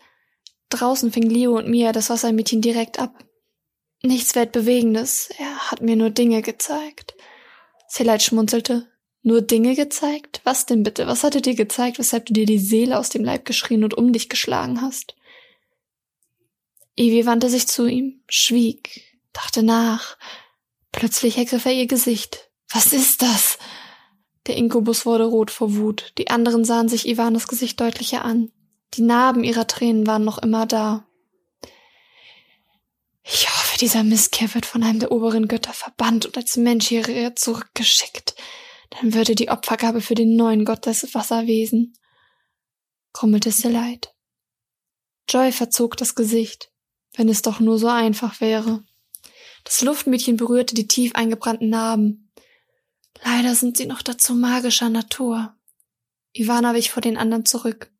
Draußen 0.69 1.11
fing 1.11 1.29
Leo 1.29 1.57
und 1.57 1.69
Mia 1.69 1.91
das 1.91 2.09
Wassermädchen 2.09 2.61
direkt 2.61 2.99
ab. 2.99 3.23
Nichts 4.03 4.35
Weltbewegendes, 4.35 5.29
er 5.37 5.71
hat 5.71 5.81
mir 5.81 5.95
nur 5.95 6.09
Dinge 6.09 6.41
gezeigt. 6.41 7.15
Selite 7.87 8.23
schmunzelte. 8.23 8.87
Nur 9.23 9.41
Dinge 9.41 9.75
gezeigt? 9.75 10.41
Was 10.43 10.65
denn 10.65 10.83
bitte? 10.83 11.07
Was 11.07 11.23
hat 11.23 11.35
er 11.35 11.41
dir 11.41 11.55
gezeigt, 11.55 11.99
weshalb 11.99 12.27
du 12.27 12.33
dir 12.33 12.45
die 12.45 12.59
Seele 12.59 12.97
aus 12.97 13.09
dem 13.09 13.25
Leib 13.25 13.43
geschrien 13.43 13.83
und 13.83 13.93
um 13.93 14.13
dich 14.13 14.29
geschlagen 14.29 14.81
hast? 14.81 15.15
Evie 16.95 17.25
wandte 17.25 17.49
sich 17.49 17.67
zu 17.67 17.87
ihm, 17.87 18.23
schwieg, 18.27 19.06
dachte 19.37 19.63
nach. 19.63 20.17
Plötzlich 20.91 21.37
ergriff 21.37 21.65
er 21.65 21.73
ihr 21.73 21.87
Gesicht. 21.87 22.49
Was 22.73 22.91
ist 22.91 23.21
das? 23.21 23.57
Der 24.47 24.55
Inkubus 24.55 25.05
wurde 25.05 25.25
rot 25.25 25.51
vor 25.51 25.75
Wut. 25.75 26.13
Die 26.17 26.29
anderen 26.29 26.65
sahen 26.65 26.89
sich 26.89 27.07
Ivanas 27.07 27.47
Gesicht 27.47 27.79
deutlicher 27.79 28.25
an. 28.25 28.51
Die 28.95 29.01
Narben 29.01 29.43
ihrer 29.43 29.67
Tränen 29.67 30.07
waren 30.07 30.23
noch 30.23 30.37
immer 30.37 30.65
da. 30.65 31.05
Ich 33.23 33.47
hoffe, 33.49 33.77
dieser 33.77 34.03
Mistkerl 34.03 34.53
wird 34.53 34.65
von 34.65 34.83
einem 34.83 34.99
der 34.99 35.11
oberen 35.11 35.47
Götter 35.47 35.73
verbannt 35.73 36.25
und 36.25 36.37
als 36.37 36.55
Mensch 36.55 36.87
hierher 36.87 37.35
zurückgeschickt. 37.35 38.35
Dann 38.89 39.13
würde 39.13 39.35
die 39.35 39.49
Opfergabe 39.49 40.01
für 40.01 40.15
den 40.15 40.35
neuen 40.35 40.63
Gott 40.63 40.85
des 40.85 41.13
Wasserwesen. 41.13 41.93
grummelte 43.11 43.51
Leid. 43.67 44.13
Joy 45.29 45.51
verzog 45.51 45.97
das 45.97 46.15
Gesicht. 46.15 46.71
Wenn 47.15 47.27
es 47.29 47.41
doch 47.41 47.59
nur 47.59 47.77
so 47.77 47.87
einfach 47.87 48.39
wäre. 48.39 48.83
Das 49.67 49.81
Luftmädchen 49.81 50.37
berührte 50.37 50.75
die 50.75 50.87
tief 50.87 51.13
eingebrannten 51.13 51.69
Narben. 51.69 52.31
Leider 53.21 53.53
sind 53.53 53.75
sie 53.75 53.85
noch 53.85 54.01
dazu 54.01 54.33
magischer 54.33 54.89
Natur. 54.89 55.57
Ivana 56.31 56.73
wich 56.73 56.89
vor 56.89 57.01
den 57.01 57.17
anderen 57.17 57.43
zurück. 57.43 57.91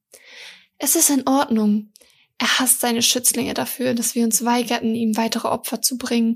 Es 0.78 0.96
ist 0.96 1.10
in 1.10 1.28
Ordnung. 1.28 1.92
Er 2.38 2.60
hasst 2.60 2.80
seine 2.80 3.02
Schützlinge 3.02 3.54
dafür, 3.54 3.96
dass 3.96 4.16
wir 4.16 4.24
uns 4.24 4.46
weigerten, 4.46 4.96
ihm 4.96 5.18
weitere 5.18 5.50
Opfer 5.50 5.82
zu 5.82 5.98
bringen. 5.98 6.36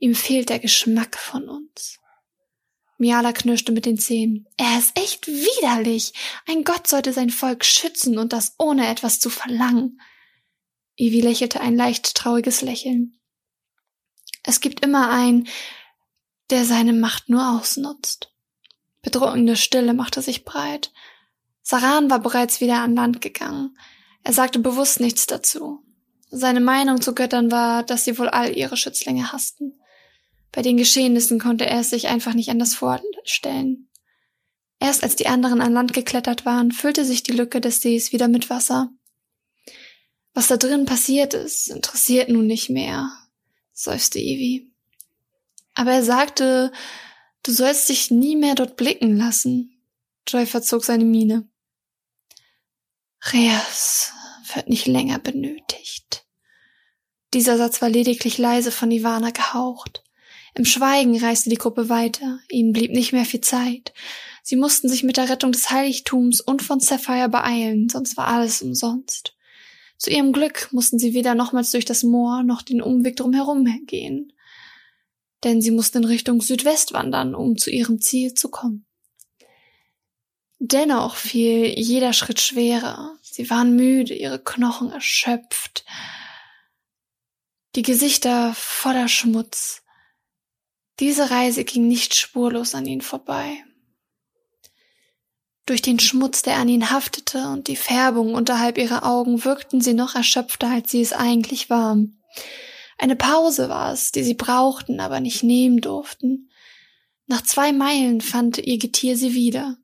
Ihm 0.00 0.14
fehlt 0.14 0.48
der 0.48 0.60
Geschmack 0.60 1.18
von 1.18 1.46
uns. 1.46 2.00
Miala 2.96 3.34
knirschte 3.34 3.70
mit 3.70 3.84
den 3.84 3.98
Zähnen. 3.98 4.46
Er 4.56 4.78
ist 4.78 4.98
echt 4.98 5.26
widerlich. 5.26 6.14
Ein 6.48 6.64
Gott 6.64 6.86
sollte 6.86 7.12
sein 7.12 7.28
Volk 7.28 7.66
schützen 7.66 8.16
und 8.16 8.32
das 8.32 8.54
ohne 8.56 8.88
etwas 8.88 9.20
zu 9.20 9.28
verlangen. 9.28 10.00
Ivy 10.96 11.20
lächelte 11.20 11.60
ein 11.60 11.76
leicht 11.76 12.14
trauriges 12.14 12.62
Lächeln. 12.62 13.20
Es 14.44 14.60
gibt 14.60 14.84
immer 14.84 15.10
einen, 15.10 15.48
der 16.50 16.64
seine 16.64 16.92
Macht 16.92 17.28
nur 17.28 17.56
ausnutzt. 17.56 18.30
Bedrohende 19.02 19.56
Stille 19.56 19.94
machte 19.94 20.22
sich 20.22 20.44
breit. 20.44 20.92
Saran 21.62 22.10
war 22.10 22.20
bereits 22.20 22.60
wieder 22.60 22.80
an 22.80 22.94
Land 22.94 23.20
gegangen. 23.20 23.76
Er 24.22 24.32
sagte 24.32 24.58
bewusst 24.58 25.00
nichts 25.00 25.26
dazu. 25.26 25.82
Seine 26.30 26.60
Meinung 26.60 27.00
zu 27.00 27.14
Göttern 27.14 27.50
war, 27.50 27.82
dass 27.82 28.04
sie 28.04 28.18
wohl 28.18 28.28
all 28.28 28.56
ihre 28.56 28.76
Schützlinge 28.76 29.32
hassten. 29.32 29.80
Bei 30.52 30.62
den 30.62 30.76
Geschehnissen 30.76 31.40
konnte 31.40 31.66
er 31.66 31.80
es 31.80 31.90
sich 31.90 32.08
einfach 32.08 32.34
nicht 32.34 32.50
anders 32.50 32.74
vorstellen. 32.74 33.88
Erst 34.78 35.02
als 35.02 35.16
die 35.16 35.26
anderen 35.26 35.60
an 35.60 35.72
Land 35.72 35.92
geklettert 35.92 36.44
waren, 36.44 36.70
füllte 36.70 37.04
sich 37.04 37.22
die 37.22 37.32
Lücke 37.32 37.60
des 37.60 37.80
Sees 37.80 38.12
wieder 38.12 38.28
mit 38.28 38.50
Wasser. 38.50 38.90
Was 40.34 40.48
da 40.48 40.56
drin 40.56 40.84
passiert 40.84 41.32
ist, 41.32 41.68
interessiert 41.68 42.28
nun 42.28 42.46
nicht 42.46 42.68
mehr, 42.68 43.10
seufzte 43.74 44.18
Evie. 44.18 44.72
Aber 45.74 45.92
er 45.92 46.04
sagte, 46.04 46.72
du 47.42 47.52
sollst 47.52 47.88
dich 47.88 48.10
nie 48.10 48.36
mehr 48.36 48.54
dort 48.54 48.76
blicken 48.76 49.16
lassen. 49.16 49.82
Joy 50.26 50.46
verzog 50.46 50.84
seine 50.84 51.04
Miene. 51.04 51.48
Reas 53.32 54.12
wird 54.54 54.68
nicht 54.68 54.86
länger 54.86 55.18
benötigt. 55.18 56.24
Dieser 57.34 57.58
Satz 57.58 57.82
war 57.82 57.88
lediglich 57.88 58.38
leise 58.38 58.70
von 58.70 58.90
Ivana 58.90 59.30
gehaucht. 59.30 60.04
Im 60.54 60.64
Schweigen 60.64 61.18
reiste 61.18 61.50
die 61.50 61.56
Gruppe 61.56 61.88
weiter. 61.88 62.38
Ihnen 62.48 62.72
blieb 62.72 62.92
nicht 62.92 63.12
mehr 63.12 63.24
viel 63.24 63.40
Zeit. 63.40 63.92
Sie 64.42 64.56
mussten 64.56 64.88
sich 64.88 65.02
mit 65.02 65.16
der 65.16 65.28
Rettung 65.28 65.50
des 65.50 65.70
Heiligtums 65.70 66.40
und 66.40 66.62
von 66.62 66.78
Sapphire 66.78 67.28
beeilen, 67.28 67.88
sonst 67.88 68.16
war 68.16 68.28
alles 68.28 68.62
umsonst. 68.62 69.33
Zu 69.96 70.10
ihrem 70.10 70.32
Glück 70.32 70.68
mussten 70.72 70.98
sie 70.98 71.14
weder 71.14 71.34
nochmals 71.34 71.70
durch 71.70 71.84
das 71.84 72.02
Moor 72.02 72.42
noch 72.42 72.62
den 72.62 72.82
Umweg 72.82 73.16
drumherum 73.16 73.64
gehen, 73.86 74.32
denn 75.44 75.60
sie 75.60 75.70
mussten 75.70 75.98
in 75.98 76.04
Richtung 76.04 76.40
Südwest 76.40 76.92
wandern, 76.92 77.34
um 77.34 77.56
zu 77.56 77.70
ihrem 77.70 78.00
Ziel 78.00 78.34
zu 78.34 78.50
kommen. 78.50 78.86
Dennoch 80.58 81.16
fiel 81.16 81.78
jeder 81.78 82.12
Schritt 82.12 82.40
schwerer. 82.40 83.18
Sie 83.22 83.50
waren 83.50 83.76
müde, 83.76 84.14
ihre 84.14 84.42
Knochen 84.42 84.90
erschöpft, 84.90 85.84
die 87.74 87.82
Gesichter 87.82 88.54
voller 88.54 89.08
Schmutz. 89.08 89.82
Diese 91.00 91.30
Reise 91.30 91.64
ging 91.64 91.88
nicht 91.88 92.14
spurlos 92.14 92.74
an 92.74 92.86
ihnen 92.86 93.00
vorbei. 93.00 93.64
Durch 95.66 95.80
den 95.80 95.98
Schmutz, 95.98 96.42
der 96.42 96.56
an 96.56 96.68
ihnen 96.68 96.90
haftete 96.90 97.48
und 97.48 97.68
die 97.68 97.76
Färbung 97.76 98.34
unterhalb 98.34 98.76
ihrer 98.76 99.06
Augen 99.06 99.44
wirkten 99.44 99.80
sie 99.80 99.94
noch 99.94 100.14
erschöpfter, 100.14 100.68
als 100.68 100.90
sie 100.90 101.00
es 101.00 101.12
eigentlich 101.14 101.70
waren. 101.70 102.22
Eine 102.98 103.16
Pause 103.16 103.68
war 103.68 103.92
es, 103.92 104.12
die 104.12 104.22
sie 104.22 104.34
brauchten, 104.34 105.00
aber 105.00 105.20
nicht 105.20 105.42
nehmen 105.42 105.80
durften. 105.80 106.50
Nach 107.26 107.42
zwei 107.42 107.72
Meilen 107.72 108.20
fand 108.20 108.58
ihr 108.58 108.78
Getier 108.78 109.16
sie 109.16 109.34
wieder. 109.34 109.78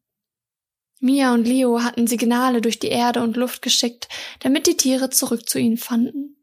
Mia 1.01 1.33
und 1.33 1.47
Leo 1.47 1.83
hatten 1.83 2.07
Signale 2.07 2.61
durch 2.61 2.79
die 2.79 2.89
Erde 2.89 3.23
und 3.23 3.37
Luft 3.37 3.63
geschickt, 3.63 4.09
damit 4.41 4.67
die 4.67 4.77
Tiere 4.77 5.09
zurück 5.09 5.49
zu 5.49 5.59
ihnen 5.59 5.79
fanden. 5.79 6.37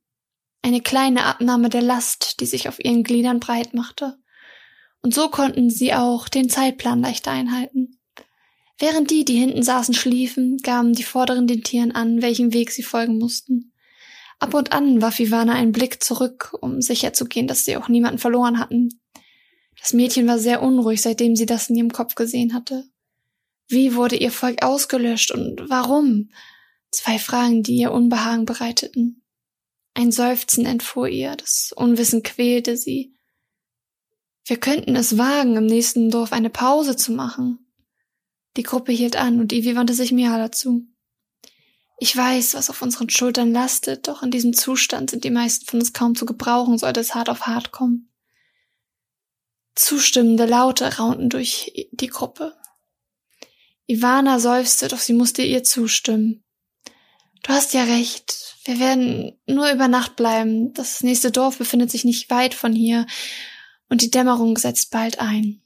Eine 0.64 0.82
kleine 0.82 1.26
Abnahme 1.26 1.70
der 1.70 1.84
Last, 1.84 2.40
die 2.40 2.48
sich 2.48 2.68
auf 2.68 2.84
ihren 2.84 3.04
Gliedern 3.04 3.40
breit 3.40 3.76
machte. 3.76 4.18
Und 5.04 5.14
so 5.14 5.30
konnten 5.30 5.70
sie 5.70 5.94
auch 5.94 6.28
den 6.28 6.50
Zeitplan 6.50 7.02
leichter 7.02 7.30
einhalten. 7.30 7.87
Während 8.80 9.10
die, 9.10 9.26
die 9.26 9.38
hinten 9.38 9.64
saßen, 9.64 9.94
schliefen, 9.94 10.58
gaben 10.58 10.94
die 10.94 11.04
Vorderen 11.04 11.48
den 11.48 11.64
Tieren 11.64 11.92
an, 11.92 12.22
welchen 12.22 12.54
Weg 12.54 12.72
sie 12.72 12.84
folgen 12.84 13.18
mussten. 13.18 13.74
Ab 14.40 14.54
und 14.54 14.72
an 14.72 15.02
warf 15.02 15.20
Ivana 15.20 15.54
einen 15.54 15.72
Blick 15.72 16.04
zurück, 16.04 16.56
um 16.62 16.82
sicherzugehen, 16.82 17.48
dass 17.48 17.66
sie 17.66 17.76
auch 17.76 17.88
niemanden 17.88 18.20
verloren 18.20 18.60
hatten. 18.60 18.90
Das 19.80 19.94
Mädchen 19.94 20.28
war 20.28 20.38
sehr 20.38 20.62
unruhig, 20.62 21.02
seitdem 21.02 21.36
sie 21.36 21.48
das 21.48 21.70
in 21.70 21.76
ihrem 21.76 21.92
Kopf 21.92 22.14
gesehen 22.14 22.54
hatte. 22.54 22.88
Wie 23.68 23.96
wurde 23.96 24.16
ihr 24.16 24.32
Volk 24.32 24.64
ausgelöscht 24.64 25.32
und 25.32 25.70
warum? 25.70 26.30
Zwei 26.92 27.20
Fragen, 27.20 27.64
die 27.64 27.76
ihr 27.76 27.92
Unbehagen 27.92 28.46
bereiteten. 28.46 29.24
Ein 29.94 30.12
Seufzen 30.12 30.66
entfuhr 30.66 31.08
ihr, 31.08 31.36
das 31.36 31.74
Unwissen 31.76 32.22
quälte 32.22 32.78
sie. 32.78 33.16
Wir 34.46 34.58
könnten 34.58 34.96
es 34.96 35.18
wagen, 35.18 35.58
im 35.58 35.66
nächsten 35.66 36.12
Dorf 36.12 36.32
eine 36.32 36.50
Pause 36.50 36.96
zu 36.96 37.12
machen. 37.12 37.67
Die 38.58 38.64
Gruppe 38.64 38.92
hielt 38.92 39.16
an 39.16 39.40
und 39.40 39.54
Ivy 39.54 39.76
wandte 39.76 39.94
sich 39.94 40.12
Mihala 40.12 40.52
zu. 40.52 40.88
Ich 42.00 42.16
weiß, 42.16 42.56
was 42.56 42.70
auf 42.70 42.82
unseren 42.82 43.10
Schultern 43.10 43.52
lastet, 43.52 44.08
doch 44.08 44.22
in 44.22 44.32
diesem 44.32 44.54
Zustand 44.54 45.10
sind 45.12 45.24
die 45.24 45.32
meisten 45.32 45.66
von 45.66 45.80
uns 45.80 45.94
kaum 45.94 46.16
zu 46.16 46.26
gebrauchen, 46.26 46.78
sollte 46.78 47.00
es 47.00 47.16
hart 47.16 47.30
auf 47.30 47.48
hart 47.48 47.72
kommen. 47.72 48.12
Zustimmende 49.76 50.46
Laute 50.46 50.98
raunten 50.98 51.30
durch 51.30 51.90
die 51.92 52.08
Gruppe. 52.08 52.56
Ivana 53.88 54.40
seufzte, 54.40 54.88
doch 54.88 55.00
sie 55.00 55.14
musste 55.14 55.44
ihr 55.44 55.64
zustimmen. 55.64 56.44
Du 57.44 57.50
hast 57.54 57.74
ja 57.74 57.84
recht. 57.84 58.58
Wir 58.66 58.80
werden 58.80 59.40
nur 59.46 59.72
über 59.72 59.88
Nacht 59.88 60.16
bleiben. 60.16 60.74
Das 60.74 61.04
nächste 61.04 61.32
Dorf 61.32 61.60
befindet 61.60 61.92
sich 61.92 62.04
nicht 62.04 62.30
weit 62.30 62.54
von 62.54 62.74
hier 62.74 63.06
und 63.88 64.02
die 64.02 64.12
Dämmerung 64.12 64.58
setzt 64.58 64.92
bald 64.92 65.20
ein. 65.20 65.62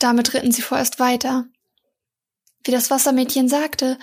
Damit 0.00 0.34
ritten 0.34 0.50
sie 0.50 0.62
vorerst 0.62 0.98
weiter. 0.98 1.46
Wie 2.64 2.72
das 2.72 2.90
Wassermädchen 2.90 3.48
sagte, 3.48 3.98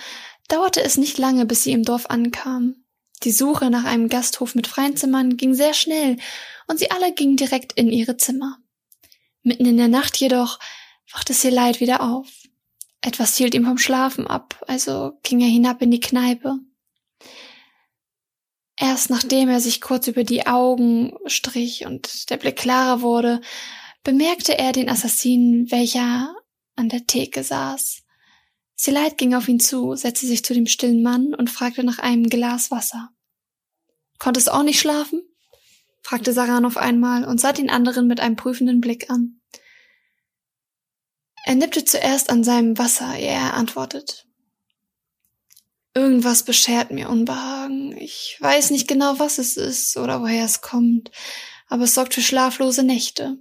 dauerte 0.48 0.82
es 0.82 0.96
nicht 0.96 1.18
lange, 1.18 1.44
bis 1.44 1.64
sie 1.64 1.72
im 1.72 1.82
Dorf 1.82 2.06
ankamen. 2.06 2.86
Die 3.24 3.32
Suche 3.32 3.68
nach 3.68 3.84
einem 3.84 4.08
Gasthof 4.08 4.54
mit 4.54 4.66
freien 4.66 4.96
Zimmern 4.96 5.36
ging 5.36 5.54
sehr 5.54 5.74
schnell, 5.74 6.16
und 6.68 6.78
sie 6.78 6.90
alle 6.90 7.12
gingen 7.12 7.36
direkt 7.36 7.72
in 7.72 7.90
ihre 7.90 8.16
Zimmer. 8.16 8.58
Mitten 9.42 9.66
in 9.66 9.76
der 9.76 9.88
Nacht 9.88 10.16
jedoch 10.18 10.58
wachte 11.12 11.34
Seleit 11.34 11.80
wieder 11.80 12.00
auf. 12.02 12.28
Etwas 13.00 13.36
hielt 13.36 13.54
ihm 13.54 13.64
vom 13.64 13.78
Schlafen 13.78 14.26
ab, 14.26 14.62
also 14.68 15.18
ging 15.22 15.40
er 15.40 15.48
hinab 15.48 15.82
in 15.82 15.90
die 15.90 16.00
Kneipe. 16.00 16.58
Erst 18.76 19.10
nachdem 19.10 19.48
er 19.48 19.60
sich 19.60 19.80
kurz 19.80 20.06
über 20.06 20.22
die 20.22 20.46
Augen 20.46 21.16
strich 21.26 21.86
und 21.86 22.30
der 22.30 22.36
Blick 22.36 22.56
klarer 22.56 23.00
wurde, 23.00 23.40
bemerkte 24.04 24.58
er 24.58 24.72
den 24.72 24.88
Assassinen, 24.88 25.70
welcher 25.70 26.34
an 26.76 26.88
der 26.88 27.06
Theke 27.06 27.42
saß. 27.42 28.02
Seleit 28.74 29.18
ging 29.18 29.34
auf 29.34 29.48
ihn 29.48 29.60
zu, 29.60 29.96
setzte 29.96 30.26
sich 30.26 30.44
zu 30.44 30.54
dem 30.54 30.66
stillen 30.66 31.02
Mann 31.02 31.34
und 31.34 31.50
fragte 31.50 31.82
nach 31.82 31.98
einem 31.98 32.28
Glas 32.28 32.70
Wasser. 32.70 33.10
Konntest 34.18 34.50
auch 34.50 34.62
nicht 34.62 34.78
schlafen? 34.80 35.22
fragte 36.02 36.32
Saran 36.32 36.64
auf 36.64 36.76
einmal 36.76 37.24
und 37.24 37.40
sah 37.40 37.52
den 37.52 37.70
anderen 37.70 38.06
mit 38.06 38.20
einem 38.20 38.36
prüfenden 38.36 38.80
Blick 38.80 39.10
an. 39.10 39.40
Er 41.44 41.54
nippte 41.54 41.84
zuerst 41.84 42.30
an 42.30 42.44
seinem 42.44 42.78
Wasser, 42.78 43.18
ehe 43.18 43.28
er 43.28 43.54
antwortet. 43.54 44.26
Irgendwas 45.94 46.44
beschert 46.44 46.92
mir 46.92 47.08
Unbehagen. 47.08 47.96
Ich 47.96 48.36
weiß 48.40 48.70
nicht 48.70 48.86
genau, 48.86 49.18
was 49.18 49.38
es 49.38 49.56
ist 49.56 49.96
oder 49.96 50.20
woher 50.20 50.44
es 50.44 50.60
kommt, 50.60 51.10
aber 51.66 51.84
es 51.84 51.94
sorgt 51.94 52.14
für 52.14 52.22
schlaflose 52.22 52.84
Nächte. 52.84 53.38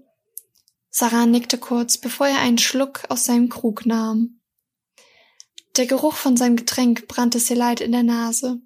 Sarah 1.00 1.28
nickte 1.28 1.60
kurz, 1.60 2.00
bevor 2.00 2.26
er 2.26 2.40
einen 2.40 2.58
Schluck 2.58 3.04
aus 3.10 3.24
seinem 3.24 3.50
Krug 3.50 3.86
nahm. 3.86 4.40
Der 5.76 5.86
Geruch 5.86 6.16
von 6.16 6.36
seinem 6.36 6.56
Getränk 6.56 7.08
brannte 7.08 7.40
Seleit 7.40 7.82
in 7.82 7.92
der 7.92 8.02
Nase. 8.02 8.62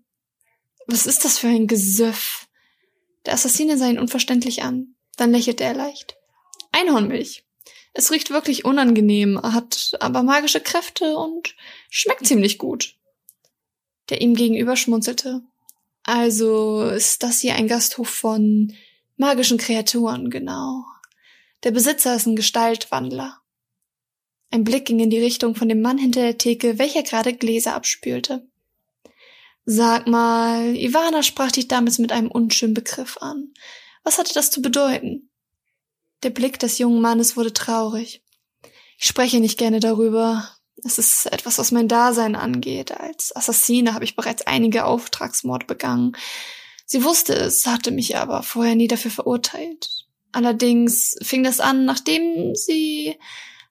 Was 0.87 1.05
ist 1.07 1.25
das 1.25 1.39
für 1.39 1.49
ein 1.49 1.67
Gesöff? 1.67 2.47
Der 3.25 3.33
Assassine 3.33 3.77
sah 3.77 3.89
ihn 3.89 3.99
unverständlich 3.99 4.63
an. 4.63 4.95
Dann 5.17 5.33
lächelte 5.33 5.65
er 5.65 5.73
leicht. 5.73 6.15
Einhornmilch. 6.71 7.43
Es 7.91 8.11
riecht 8.11 8.29
wirklich 8.29 8.63
unangenehm, 8.63 9.37
hat 9.41 9.97
aber 9.99 10.23
magische 10.23 10.61
Kräfte 10.61 11.17
und 11.17 11.53
schmeckt 11.89 12.25
ziemlich 12.25 12.57
gut. 12.57 12.95
Der 14.09 14.21
ihm 14.21 14.35
gegenüber 14.35 14.77
schmunzelte. 14.77 15.41
Also 16.03 16.83
ist 16.83 17.23
das 17.23 17.41
hier 17.41 17.55
ein 17.55 17.67
Gasthof 17.67 18.07
von 18.07 18.73
magischen 19.17 19.57
Kreaturen, 19.57 20.29
genau. 20.29 20.85
Der 21.63 21.71
Besitzer 21.71 22.15
ist 22.15 22.25
ein 22.25 22.35
Gestaltwandler. 22.35 23.39
Ein 24.49 24.63
Blick 24.63 24.85
ging 24.85 24.99
in 24.99 25.09
die 25.09 25.19
Richtung 25.19 25.55
von 25.55 25.69
dem 25.69 25.81
Mann 25.81 25.97
hinter 25.97 26.21
der 26.21 26.37
Theke, 26.37 26.79
welcher 26.79 27.03
gerade 27.03 27.33
Gläser 27.33 27.75
abspülte. 27.75 28.47
Sag 29.65 30.07
mal, 30.07 30.75
Ivana 30.75 31.21
sprach 31.21 31.51
dich 31.51 31.67
damals 31.67 31.99
mit 31.99 32.11
einem 32.11 32.31
unschönen 32.31 32.73
Begriff 32.73 33.17
an. 33.21 33.53
Was 34.03 34.17
hatte 34.17 34.33
das 34.33 34.49
zu 34.49 34.61
bedeuten? 34.61 35.29
Der 36.23 36.31
Blick 36.31 36.59
des 36.59 36.79
jungen 36.79 37.01
Mannes 37.01 37.37
wurde 37.37 37.53
traurig. 37.53 38.23
Ich 38.97 39.05
spreche 39.05 39.39
nicht 39.39 39.57
gerne 39.57 39.79
darüber. 39.79 40.49
Es 40.83 40.97
ist 40.97 41.27
etwas, 41.27 41.59
was 41.59 41.71
mein 41.71 41.87
Dasein 41.87 42.35
angeht. 42.35 42.91
Als 42.91 43.35
Assassine 43.35 43.93
habe 43.93 44.03
ich 44.03 44.15
bereits 44.15 44.41
einige 44.41 44.85
Auftragsmorde 44.85 45.67
begangen. 45.67 46.17
Sie 46.85 47.03
wusste 47.03 47.33
es, 47.33 47.65
hatte 47.67 47.91
mich 47.91 48.17
aber 48.17 48.41
vorher 48.41 48.75
nie 48.75 48.87
dafür 48.87 49.11
verurteilt. 49.11 50.00
Allerdings 50.31 51.17
fing 51.21 51.43
das 51.43 51.59
an, 51.59 51.85
nachdem 51.85 52.55
sie 52.55 53.17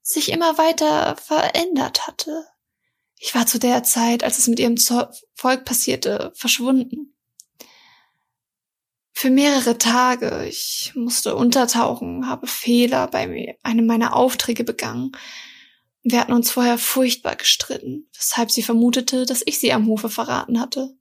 sich 0.02 0.30
immer 0.30 0.58
weiter 0.58 1.16
verändert 1.16 2.06
hatte. 2.06 2.46
Ich 3.16 3.34
war 3.34 3.46
zu 3.46 3.58
der 3.58 3.82
Zeit, 3.82 4.24
als 4.24 4.38
es 4.38 4.48
mit 4.48 4.58
ihrem 4.58 4.76
Volk 5.34 5.64
passierte, 5.64 6.32
verschwunden. 6.34 7.14
Für 9.12 9.30
mehrere 9.30 9.76
Tage. 9.76 10.46
Ich 10.48 10.92
musste 10.94 11.36
untertauchen, 11.36 12.26
habe 12.26 12.46
Fehler 12.46 13.06
bei 13.08 13.58
einem 13.62 13.86
meiner 13.86 14.16
Aufträge 14.16 14.64
begangen. 14.64 15.12
Wir 16.02 16.20
hatten 16.20 16.32
uns 16.32 16.50
vorher 16.50 16.78
furchtbar 16.78 17.36
gestritten, 17.36 18.08
weshalb 18.16 18.50
sie 18.50 18.62
vermutete, 18.62 19.26
dass 19.26 19.42
ich 19.44 19.58
sie 19.58 19.72
am 19.74 19.86
Hofe 19.86 20.08
verraten 20.08 20.58
hatte. 20.58 20.96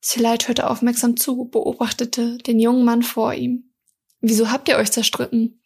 Sileit 0.00 0.48
hörte 0.48 0.70
aufmerksam 0.70 1.18
zu, 1.18 1.44
beobachtete 1.50 2.38
den 2.38 2.58
jungen 2.58 2.84
Mann 2.84 3.02
vor 3.02 3.34
ihm. 3.34 3.67
Wieso 4.20 4.50
habt 4.50 4.68
ihr 4.68 4.76
euch 4.76 4.90
zerstritten? 4.90 5.60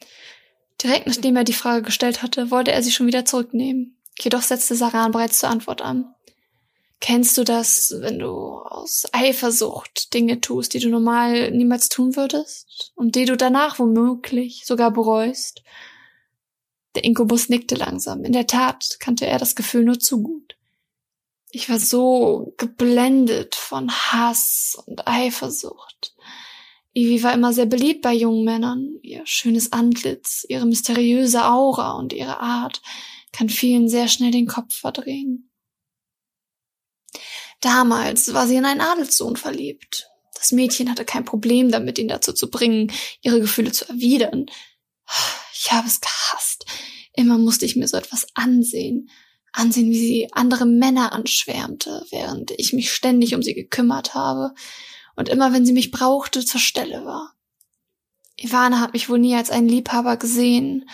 Direkt 0.82 1.06
nachdem 1.06 1.36
er 1.36 1.44
die 1.44 1.52
Frage 1.52 1.82
gestellt 1.82 2.22
hatte, 2.22 2.50
wollte 2.50 2.72
er 2.72 2.82
sie 2.82 2.92
schon 2.92 3.06
wieder 3.06 3.24
zurücknehmen. 3.24 3.96
Jedoch 4.18 4.42
setzte 4.42 4.74
Saran 4.74 5.12
bereits 5.12 5.38
zur 5.38 5.48
Antwort 5.48 5.80
an. 5.80 6.14
Kennst 7.00 7.36
du 7.36 7.42
das, 7.42 7.92
wenn 7.98 8.20
du 8.20 8.30
aus 8.30 9.06
Eifersucht 9.12 10.14
Dinge 10.14 10.40
tust, 10.40 10.72
die 10.72 10.78
du 10.78 10.88
normal 10.88 11.50
niemals 11.50 11.88
tun 11.88 12.14
würdest 12.14 12.92
und 12.94 13.16
die 13.16 13.24
du 13.24 13.36
danach 13.36 13.80
womöglich 13.80 14.64
sogar 14.66 14.92
bereust? 14.92 15.62
Der 16.94 17.04
Inkubus 17.04 17.48
nickte 17.48 17.74
langsam. 17.74 18.24
In 18.24 18.32
der 18.32 18.46
Tat 18.46 18.98
kannte 19.00 19.26
er 19.26 19.38
das 19.38 19.56
Gefühl 19.56 19.84
nur 19.84 19.98
zu 19.98 20.22
gut. 20.22 20.56
Ich 21.50 21.68
war 21.68 21.78
so 21.78 22.54
geblendet 22.56 23.56
von 23.56 23.90
Hass 23.90 24.80
und 24.86 25.06
Eifersucht. 25.08 26.14
Ivy 26.94 27.22
war 27.22 27.32
immer 27.32 27.52
sehr 27.52 27.66
beliebt 27.66 28.02
bei 28.02 28.12
jungen 28.12 28.44
Männern. 28.44 28.98
Ihr 29.02 29.22
schönes 29.24 29.72
Antlitz, 29.72 30.44
ihre 30.48 30.66
mysteriöse 30.66 31.44
Aura 31.44 31.92
und 31.92 32.12
ihre 32.12 32.40
Art 32.40 32.82
kann 33.32 33.48
vielen 33.48 33.88
sehr 33.88 34.08
schnell 34.08 34.30
den 34.30 34.46
Kopf 34.46 34.74
verdrehen. 34.74 35.50
Damals 37.60 38.34
war 38.34 38.46
sie 38.46 38.56
in 38.56 38.66
einen 38.66 38.80
Adelssohn 38.80 39.36
verliebt. 39.36 40.08
Das 40.34 40.52
Mädchen 40.52 40.90
hatte 40.90 41.04
kein 41.04 41.24
Problem 41.24 41.70
damit, 41.70 41.98
ihn 41.98 42.08
dazu 42.08 42.32
zu 42.32 42.50
bringen, 42.50 42.92
ihre 43.22 43.40
Gefühle 43.40 43.72
zu 43.72 43.88
erwidern. 43.88 44.46
Ich 45.54 45.72
habe 45.72 45.86
es 45.86 46.00
gehasst. 46.00 46.66
Immer 47.14 47.38
musste 47.38 47.64
ich 47.64 47.76
mir 47.76 47.86
so 47.86 47.96
etwas 47.96 48.26
ansehen. 48.34 49.08
Ansehen, 49.52 49.90
wie 49.90 49.98
sie 49.98 50.32
andere 50.32 50.66
Männer 50.66 51.12
anschwärmte, 51.12 52.04
während 52.10 52.50
ich 52.56 52.72
mich 52.72 52.92
ständig 52.92 53.34
um 53.34 53.42
sie 53.42 53.54
gekümmert 53.54 54.14
habe 54.14 54.54
und 55.16 55.28
immer, 55.28 55.52
wenn 55.52 55.66
sie 55.66 55.72
mich 55.72 55.90
brauchte, 55.90 56.44
zur 56.44 56.60
Stelle 56.60 57.04
war. 57.04 57.34
Ivana 58.36 58.80
hat 58.80 58.92
mich 58.92 59.08
wohl 59.08 59.18
nie 59.18 59.36
als 59.36 59.50
einen 59.50 59.68
Liebhaber 59.68 60.16
gesehen. 60.16 60.88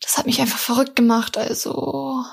Das 0.00 0.18
hat 0.18 0.26
mich 0.26 0.40
einfach 0.40 0.58
verrückt 0.58 0.96
gemacht, 0.96 1.36
also. 1.36 2.24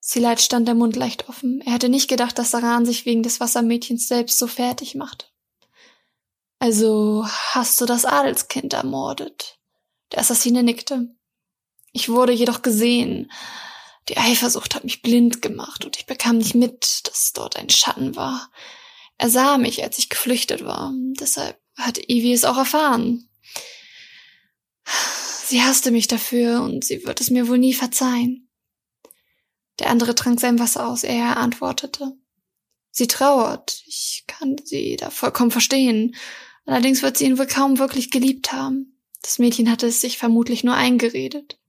Sileit 0.00 0.40
stand 0.40 0.66
der 0.66 0.74
Mund 0.74 0.96
leicht 0.96 1.28
offen. 1.28 1.60
Er 1.60 1.74
hätte 1.74 1.88
nicht 1.88 2.08
gedacht, 2.08 2.38
dass 2.38 2.50
Saran 2.50 2.84
sich 2.84 3.06
wegen 3.06 3.22
des 3.22 3.40
Wassermädchens 3.40 4.08
selbst 4.08 4.38
so 4.38 4.46
fertig 4.46 4.94
machte. 4.94 5.26
Also 6.58 7.24
hast 7.50 7.80
du 7.80 7.86
das 7.86 8.04
Adelskind 8.04 8.72
ermordet? 8.72 9.58
Der 10.12 10.20
Assassine 10.20 10.62
nickte. 10.62 11.14
Ich 11.92 12.08
wurde 12.08 12.32
jedoch 12.32 12.62
gesehen. 12.62 13.30
Die 14.08 14.16
Eifersucht 14.16 14.74
hat 14.74 14.84
mich 14.84 15.02
blind 15.02 15.42
gemacht 15.42 15.84
und 15.84 15.96
ich 15.96 16.06
bekam 16.06 16.38
nicht 16.38 16.54
mit, 16.54 17.06
dass 17.08 17.32
dort 17.32 17.56
ein 17.56 17.70
Schatten 17.70 18.16
war. 18.16 18.50
Er 19.22 19.30
sah 19.30 19.56
mich, 19.56 19.84
als 19.84 19.98
ich 19.98 20.08
geflüchtet 20.08 20.64
war. 20.64 20.92
Deshalb 21.20 21.56
hat 21.76 21.96
Ivy 22.10 22.32
es 22.32 22.44
auch 22.44 22.56
erfahren. 22.56 23.28
Sie 25.46 25.62
hasste 25.62 25.92
mich 25.92 26.08
dafür 26.08 26.60
und 26.62 26.82
sie 26.82 27.06
wird 27.06 27.20
es 27.20 27.30
mir 27.30 27.46
wohl 27.46 27.58
nie 27.58 27.72
verzeihen. 27.72 28.50
Der 29.78 29.90
andere 29.90 30.16
trank 30.16 30.40
sein 30.40 30.58
Wasser 30.58 30.88
aus, 30.88 31.04
er 31.04 31.36
antwortete. 31.36 32.16
Sie 32.90 33.06
trauert. 33.06 33.84
Ich 33.86 34.24
kann 34.26 34.56
sie 34.64 34.96
da 34.96 35.10
vollkommen 35.10 35.52
verstehen. 35.52 36.16
Allerdings 36.66 37.02
wird 37.02 37.16
sie 37.16 37.26
ihn 37.26 37.38
wohl 37.38 37.46
kaum 37.46 37.78
wirklich 37.78 38.10
geliebt 38.10 38.52
haben. 38.52 38.98
Das 39.20 39.38
Mädchen 39.38 39.70
hatte 39.70 39.86
es 39.86 40.00
sich 40.00 40.18
vermutlich 40.18 40.64
nur 40.64 40.74
eingeredet. 40.74 41.60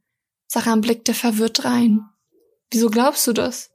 Saran 0.48 0.82
blickte 0.82 1.14
verwirrt 1.14 1.66
rein. 1.66 2.02
Wieso 2.72 2.90
glaubst 2.90 3.28
du 3.28 3.34
das? 3.34 3.70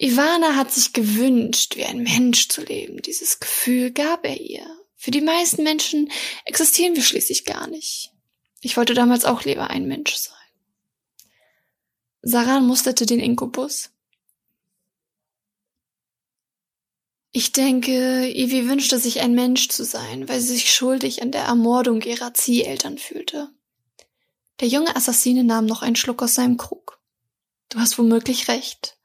Ivana 0.00 0.54
hat 0.54 0.72
sich 0.72 0.92
gewünscht, 0.92 1.76
wie 1.76 1.84
ein 1.84 2.04
Mensch 2.04 2.48
zu 2.48 2.62
leben. 2.62 3.02
Dieses 3.02 3.40
Gefühl 3.40 3.90
gab 3.90 4.24
er 4.24 4.40
ihr. 4.40 4.64
Für 4.94 5.10
die 5.10 5.20
meisten 5.20 5.64
Menschen 5.64 6.10
existieren 6.44 6.94
wir 6.94 7.02
schließlich 7.02 7.44
gar 7.44 7.66
nicht. 7.66 8.12
Ich 8.60 8.76
wollte 8.76 8.94
damals 8.94 9.24
auch 9.24 9.44
lieber 9.44 9.70
ein 9.70 9.86
Mensch 9.86 10.14
sein. 10.14 10.34
Saran 12.22 12.66
musterte 12.66 13.06
den 13.06 13.18
Inkubus. 13.18 13.90
Ich 17.32 17.52
denke, 17.52 18.28
Ivy 18.28 18.68
wünschte 18.68 18.98
sich 18.98 19.20
ein 19.20 19.34
Mensch 19.34 19.68
zu 19.68 19.84
sein, 19.84 20.28
weil 20.28 20.40
sie 20.40 20.54
sich 20.54 20.72
schuldig 20.72 21.22
an 21.22 21.32
der 21.32 21.42
Ermordung 21.42 22.02
ihrer 22.02 22.34
Zieheltern 22.34 22.98
fühlte. 22.98 23.50
Der 24.60 24.68
junge 24.68 24.94
Assassine 24.94 25.44
nahm 25.44 25.66
noch 25.66 25.82
einen 25.82 25.96
Schluck 25.96 26.22
aus 26.22 26.34
seinem 26.34 26.56
Krug. 26.56 27.00
Du 27.68 27.78
hast 27.78 27.98
womöglich 27.98 28.48
recht. 28.48 28.97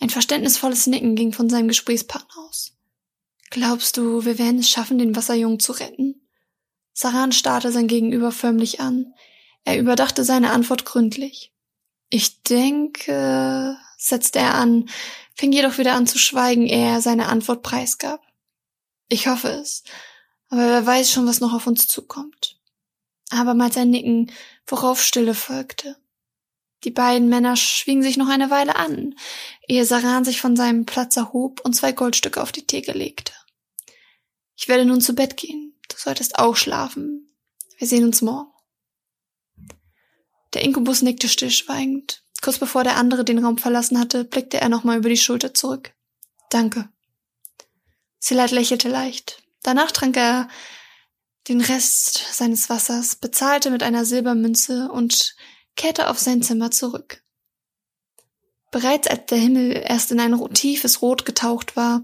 Ein 0.00 0.10
verständnisvolles 0.10 0.86
Nicken 0.86 1.16
ging 1.16 1.32
von 1.32 1.50
seinem 1.50 1.68
Gesprächspartner 1.68 2.38
aus. 2.48 2.72
Glaubst 3.50 3.96
du, 3.96 4.24
wir 4.24 4.38
werden 4.38 4.60
es 4.60 4.70
schaffen, 4.70 4.98
den 4.98 5.16
Wasserjungen 5.16 5.58
zu 5.58 5.72
retten? 5.72 6.28
Saran 6.92 7.32
starrte 7.32 7.72
sein 7.72 7.88
Gegenüber 7.88 8.32
förmlich 8.32 8.80
an. 8.80 9.14
Er 9.64 9.78
überdachte 9.78 10.24
seine 10.24 10.50
Antwort 10.50 10.84
gründlich. 10.84 11.52
Ich 12.10 12.42
denke, 12.42 13.76
setzte 13.96 14.38
er 14.38 14.54
an, 14.54 14.88
fing 15.34 15.52
jedoch 15.52 15.78
wieder 15.78 15.94
an 15.94 16.06
zu 16.06 16.18
schweigen, 16.18 16.66
ehe 16.66 16.94
er 16.94 17.00
seine 17.00 17.26
Antwort 17.28 17.62
preisgab. 17.62 18.22
Ich 19.08 19.26
hoffe 19.26 19.48
es, 19.48 19.82
aber 20.48 20.62
wer 20.62 20.86
weiß 20.86 21.10
schon, 21.10 21.26
was 21.26 21.40
noch 21.40 21.52
auf 21.52 21.66
uns 21.66 21.86
zukommt. 21.86 22.58
Abermals 23.30 23.76
ein 23.76 23.90
Nicken, 23.90 24.32
worauf 24.66 25.02
Stille 25.02 25.34
folgte. 25.34 25.96
Die 26.84 26.90
beiden 26.90 27.28
Männer 27.28 27.56
schwiegen 27.56 28.02
sich 28.02 28.16
noch 28.16 28.28
eine 28.28 28.50
Weile 28.50 28.76
an, 28.76 29.14
ehe 29.66 29.84
Saran 29.84 30.24
sich 30.24 30.40
von 30.40 30.56
seinem 30.56 30.86
Platz 30.86 31.16
erhob 31.16 31.60
und 31.64 31.74
zwei 31.74 31.92
Goldstücke 31.92 32.40
auf 32.40 32.52
die 32.52 32.66
Theke 32.66 32.92
legte. 32.92 33.32
Ich 34.56 34.68
werde 34.68 34.84
nun 34.84 35.00
zu 35.00 35.14
Bett 35.14 35.36
gehen. 35.36 35.74
Du 35.88 35.96
solltest 35.96 36.38
auch 36.38 36.56
schlafen. 36.56 37.34
Wir 37.78 37.86
sehen 37.86 38.04
uns 38.04 38.22
morgen. 38.22 38.50
Der 40.54 40.62
Inkubus 40.62 41.02
nickte 41.02 41.28
stillschweigend. 41.28 42.22
Kurz 42.40 42.58
bevor 42.58 42.84
der 42.84 42.96
andere 42.96 43.24
den 43.24 43.44
Raum 43.44 43.58
verlassen 43.58 43.98
hatte, 43.98 44.24
blickte 44.24 44.60
er 44.60 44.68
nochmal 44.68 44.98
über 44.98 45.08
die 45.08 45.16
Schulter 45.16 45.54
zurück. 45.54 45.92
Danke. 46.50 46.88
Silat 48.18 48.50
lächelte 48.50 48.88
leicht. 48.88 49.42
Danach 49.62 49.92
trank 49.92 50.16
er 50.16 50.48
den 51.48 51.60
Rest 51.60 52.34
seines 52.34 52.68
Wassers, 52.68 53.16
bezahlte 53.16 53.70
mit 53.70 53.82
einer 53.82 54.04
Silbermünze 54.04 54.90
und 54.90 55.34
kehrte 55.78 56.10
auf 56.10 56.18
sein 56.18 56.42
Zimmer 56.42 56.70
zurück. 56.70 57.22
Bereits 58.70 59.08
als 59.08 59.24
der 59.26 59.38
Himmel 59.38 59.72
erst 59.72 60.12
in 60.12 60.20
ein 60.20 60.36
tiefes 60.52 61.00
Rot 61.00 61.24
getaucht 61.24 61.76
war, 61.76 62.02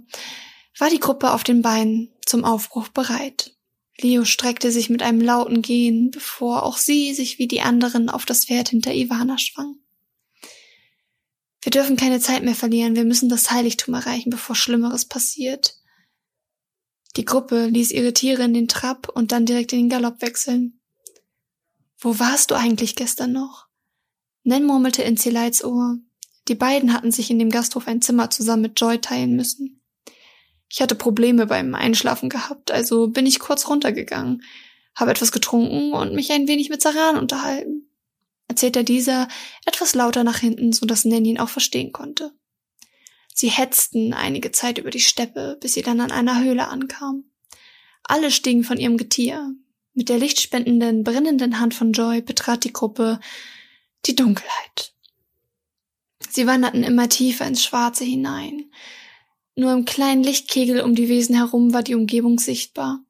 war 0.79 0.89
die 0.89 1.01
Gruppe 1.01 1.33
auf 1.33 1.45
den 1.45 1.61
Beinen 1.61 2.11
zum 2.25 2.45
Aufbruch 2.45 2.89
bereit. 2.89 3.55
Leo 4.01 4.25
streckte 4.25 4.73
sich 4.73 4.89
mit 4.89 5.03
einem 5.03 5.21
lauten 5.21 5.61
Gehen, 5.61 6.11
bevor 6.11 6.63
auch 6.63 6.79
sie 6.79 7.13
sich 7.13 7.39
wie 7.39 7.47
die 7.47 7.61
anderen 7.61 8.09
auf 8.09 8.25
das 8.25 8.47
Pferd 8.47 8.71
hinter 8.71 8.95
Ivana 8.95 9.37
schwang. 9.39 9.77
Wir 11.63 11.71
dürfen 11.71 11.97
keine 11.97 12.21
Zeit 12.21 12.43
mehr 12.43 12.55
verlieren, 12.55 12.97
wir 12.97 13.05
müssen 13.05 13.29
das 13.29 13.51
Heiligtum 13.51 13.95
erreichen, 13.95 14.31
bevor 14.31 14.57
Schlimmeres 14.57 15.05
passiert. 15.05 15.77
Die 17.17 17.25
Gruppe 17.25 17.67
ließ 17.67 17.91
ihre 17.93 18.13
Tiere 18.13 18.43
in 18.43 18.55
den 18.55 18.69
Trab 18.69 19.09
und 19.09 19.33
dann 19.33 19.47
direkt 19.47 19.73
in 19.73 19.81
den 19.81 19.89
Galopp 19.89 20.21
wechseln. 20.21 20.81
Wo 22.05 22.19
warst 22.19 22.51
du 22.51 22.55
eigentlich 22.55 22.97
gestern 22.97 23.33
noch? 23.33 23.67
Nen 24.43 24.67
murmelte 24.67 25.03
in 25.03 25.17
Celites 25.17 25.65
Ohr. 25.65 25.97
Die 26.49 26.55
beiden 26.55 26.93
hatten 26.93 27.11
sich 27.11 27.31
in 27.31 27.39
dem 27.39 27.49
Gasthof 27.49 27.89
ein 27.89 28.03
Zimmer 28.03 28.29
zusammen 28.29 28.61
mit 28.61 28.79
Joy 28.79 29.01
teilen 29.01 29.35
müssen. 29.37 29.81
Ich 30.69 30.83
hatte 30.83 30.97
Probleme 30.97 31.47
beim 31.47 31.75
Einschlafen 31.75 32.29
gehabt, 32.29 32.71
also 32.71 33.09
bin 33.09 33.25
ich 33.25 33.39
kurz 33.39 33.69
runtergegangen, 33.69 34.43
habe 34.95 35.13
etwas 35.13 35.33
getrunken 35.33 35.95
und 35.95 36.15
mich 36.15 36.31
ein 36.31 36.47
wenig 36.47 36.69
mit 36.69 36.83
Saran 36.83 37.17
unterhalten. 37.17 37.89
Erzählte 38.49 38.85
dieser 38.85 39.27
etwas 39.65 39.95
lauter 39.95 40.25
nach 40.25 40.41
hinten, 40.41 40.75
so 40.75 40.85
dass 40.85 41.07
Nen 41.07 41.25
ihn 41.25 41.41
auch 41.41 41.49
verstehen 41.49 41.93
konnte. 41.93 42.35
Sie 43.33 43.49
hetzten 43.49 44.13
einige 44.13 44.53
Zeit 44.53 44.77
über 44.77 44.91
die 44.91 45.01
Steppe, 45.01 45.57
bis 45.59 45.73
sie 45.73 45.83
dann 45.83 46.03
an 46.03 46.13
einer 46.13 46.39
Höhle 46.43 46.69
ankamen. 46.69 47.33
Alle 48.03 48.31
stiegen 48.31 48.63
von 48.63 48.77
ihrem 48.77 48.99
Getier. 48.99 49.55
Mit 49.95 50.09
der 50.09 50.19
lichtspendenden, 50.19 51.05
brennenden 51.05 51.61
Hand 51.61 51.73
von 51.73 51.93
Joy 51.93 52.21
betrat 52.21 52.65
die 52.65 52.73
Gruppe 52.73 53.21
die 54.07 54.17
Dunkelheit. 54.17 54.93
Sie 56.29 56.47
wanderten 56.49 56.83
immer 56.83 57.09
tiefer 57.09 57.47
ins 57.47 57.63
Schwarze 57.63 58.05
hinein. 58.05 58.73
Nur 59.55 59.73
im 59.73 59.85
kleinen 59.85 60.25
Lichtkegel 60.25 60.81
um 60.81 60.97
die 60.97 61.09
Wesen 61.09 61.37
herum 61.37 61.73
war 61.73 61.85
die 61.85 61.95
Umgebung 61.95 62.41
sichtbar. 62.41 63.05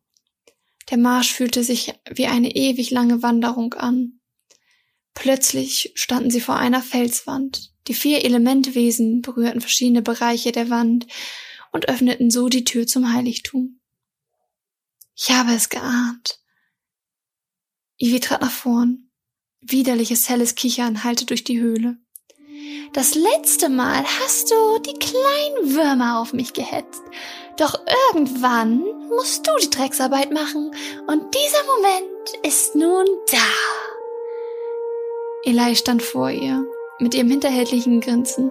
Der 0.91 0.99
Marsch 0.99 1.33
fühlte 1.33 1.65
sich 1.65 1.95
wie 2.11 2.27
eine 2.27 2.55
ewig 2.55 2.91
lange 2.91 3.23
Wanderung 3.23 3.73
an. 3.75 4.21
Plötzlich 5.15 5.93
standen 5.95 6.31
sie 6.31 6.43
vor 6.43 6.57
einer 6.57 6.83
Felswand. 6.83 7.73
Die 7.89 7.95
vier 7.95 8.25
Elementwesen 8.25 9.23
berührten 9.23 9.63
verschiedene 9.63 10.03
Bereiche 10.03 10.53
der 10.53 10.69
Wand 10.69 11.07
und 11.73 11.89
öffneten 11.89 12.31
so 12.31 12.51
die 12.51 12.65
Tür 12.65 12.87
zum 12.87 13.13
Heiligtum. 13.13 13.81
Ich 15.17 15.31
habe 15.31 15.55
es 15.55 15.71
geahnt. 15.71 16.41
Ivy 17.99 18.21
trat 18.21 18.41
nach 18.41 18.51
vorn. 18.51 19.11
Widerliches 19.61 20.29
helles 20.29 20.55
Kichern 20.55 21.05
hallte 21.05 21.27
durch 21.27 21.45
die 21.45 21.61
Höhle. 21.61 21.97
Das 22.93 23.15
letzte 23.15 23.69
Mal 23.69 24.05
hast 24.05 24.51
du 24.51 24.79
die 24.79 24.99
kleinen 24.99 25.75
Würmer 25.75 26.21
auf 26.21 26.33
mich 26.33 26.53
gehetzt. 26.53 27.03
Doch 27.57 27.81
irgendwann 28.13 28.85
musst 29.09 29.47
du 29.47 29.53
die 29.63 29.71
Drecksarbeit 29.71 30.33
machen 30.33 30.75
und 31.07 31.35
dieser 31.35 31.65
Moment 31.67 32.47
ist 32.47 32.75
nun 32.75 33.07
da. 33.31 33.39
Eli 35.45 35.77
stand 35.77 36.03
vor 36.03 36.31
ihr, 36.31 36.65
mit 36.99 37.15
ihrem 37.15 37.31
hinterhältlichen 37.31 38.01
Grinsen. 38.01 38.51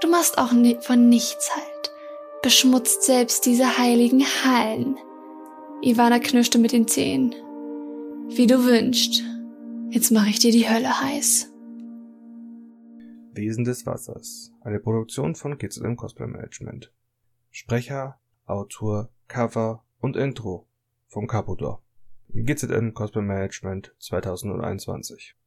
Du 0.00 0.08
machst 0.08 0.38
auch 0.38 0.50
von 0.80 1.08
nichts 1.08 1.50
halt. 1.54 1.92
Beschmutzt 2.42 3.02
selbst 3.02 3.46
diese 3.46 3.78
heiligen 3.78 4.24
Hallen. 4.44 4.98
Ivana 5.82 6.18
knirschte 6.18 6.58
mit 6.58 6.72
den 6.72 6.88
Zähnen. 6.88 7.34
Wie 8.30 8.46
du 8.46 8.64
wünschst. 8.64 9.24
Jetzt 9.90 10.10
mache 10.10 10.28
ich 10.28 10.38
dir 10.38 10.52
die 10.52 10.68
Hölle 10.68 11.00
heiß. 11.00 11.50
Wesen 13.32 13.64
des 13.64 13.86
Wassers. 13.86 14.52
Eine 14.60 14.78
Produktion 14.78 15.34
von 15.34 15.56
GZM 15.56 15.96
Cosplay 15.96 16.26
Management. 16.26 16.92
Sprecher, 17.50 18.20
Autor, 18.44 19.10
Cover 19.28 19.84
und 20.00 20.16
Intro 20.16 20.68
von 21.06 21.26
Capodor. 21.26 21.82
GZM 22.28 22.92
Cosplay 22.92 23.22
Management 23.22 23.94
2021. 23.98 25.34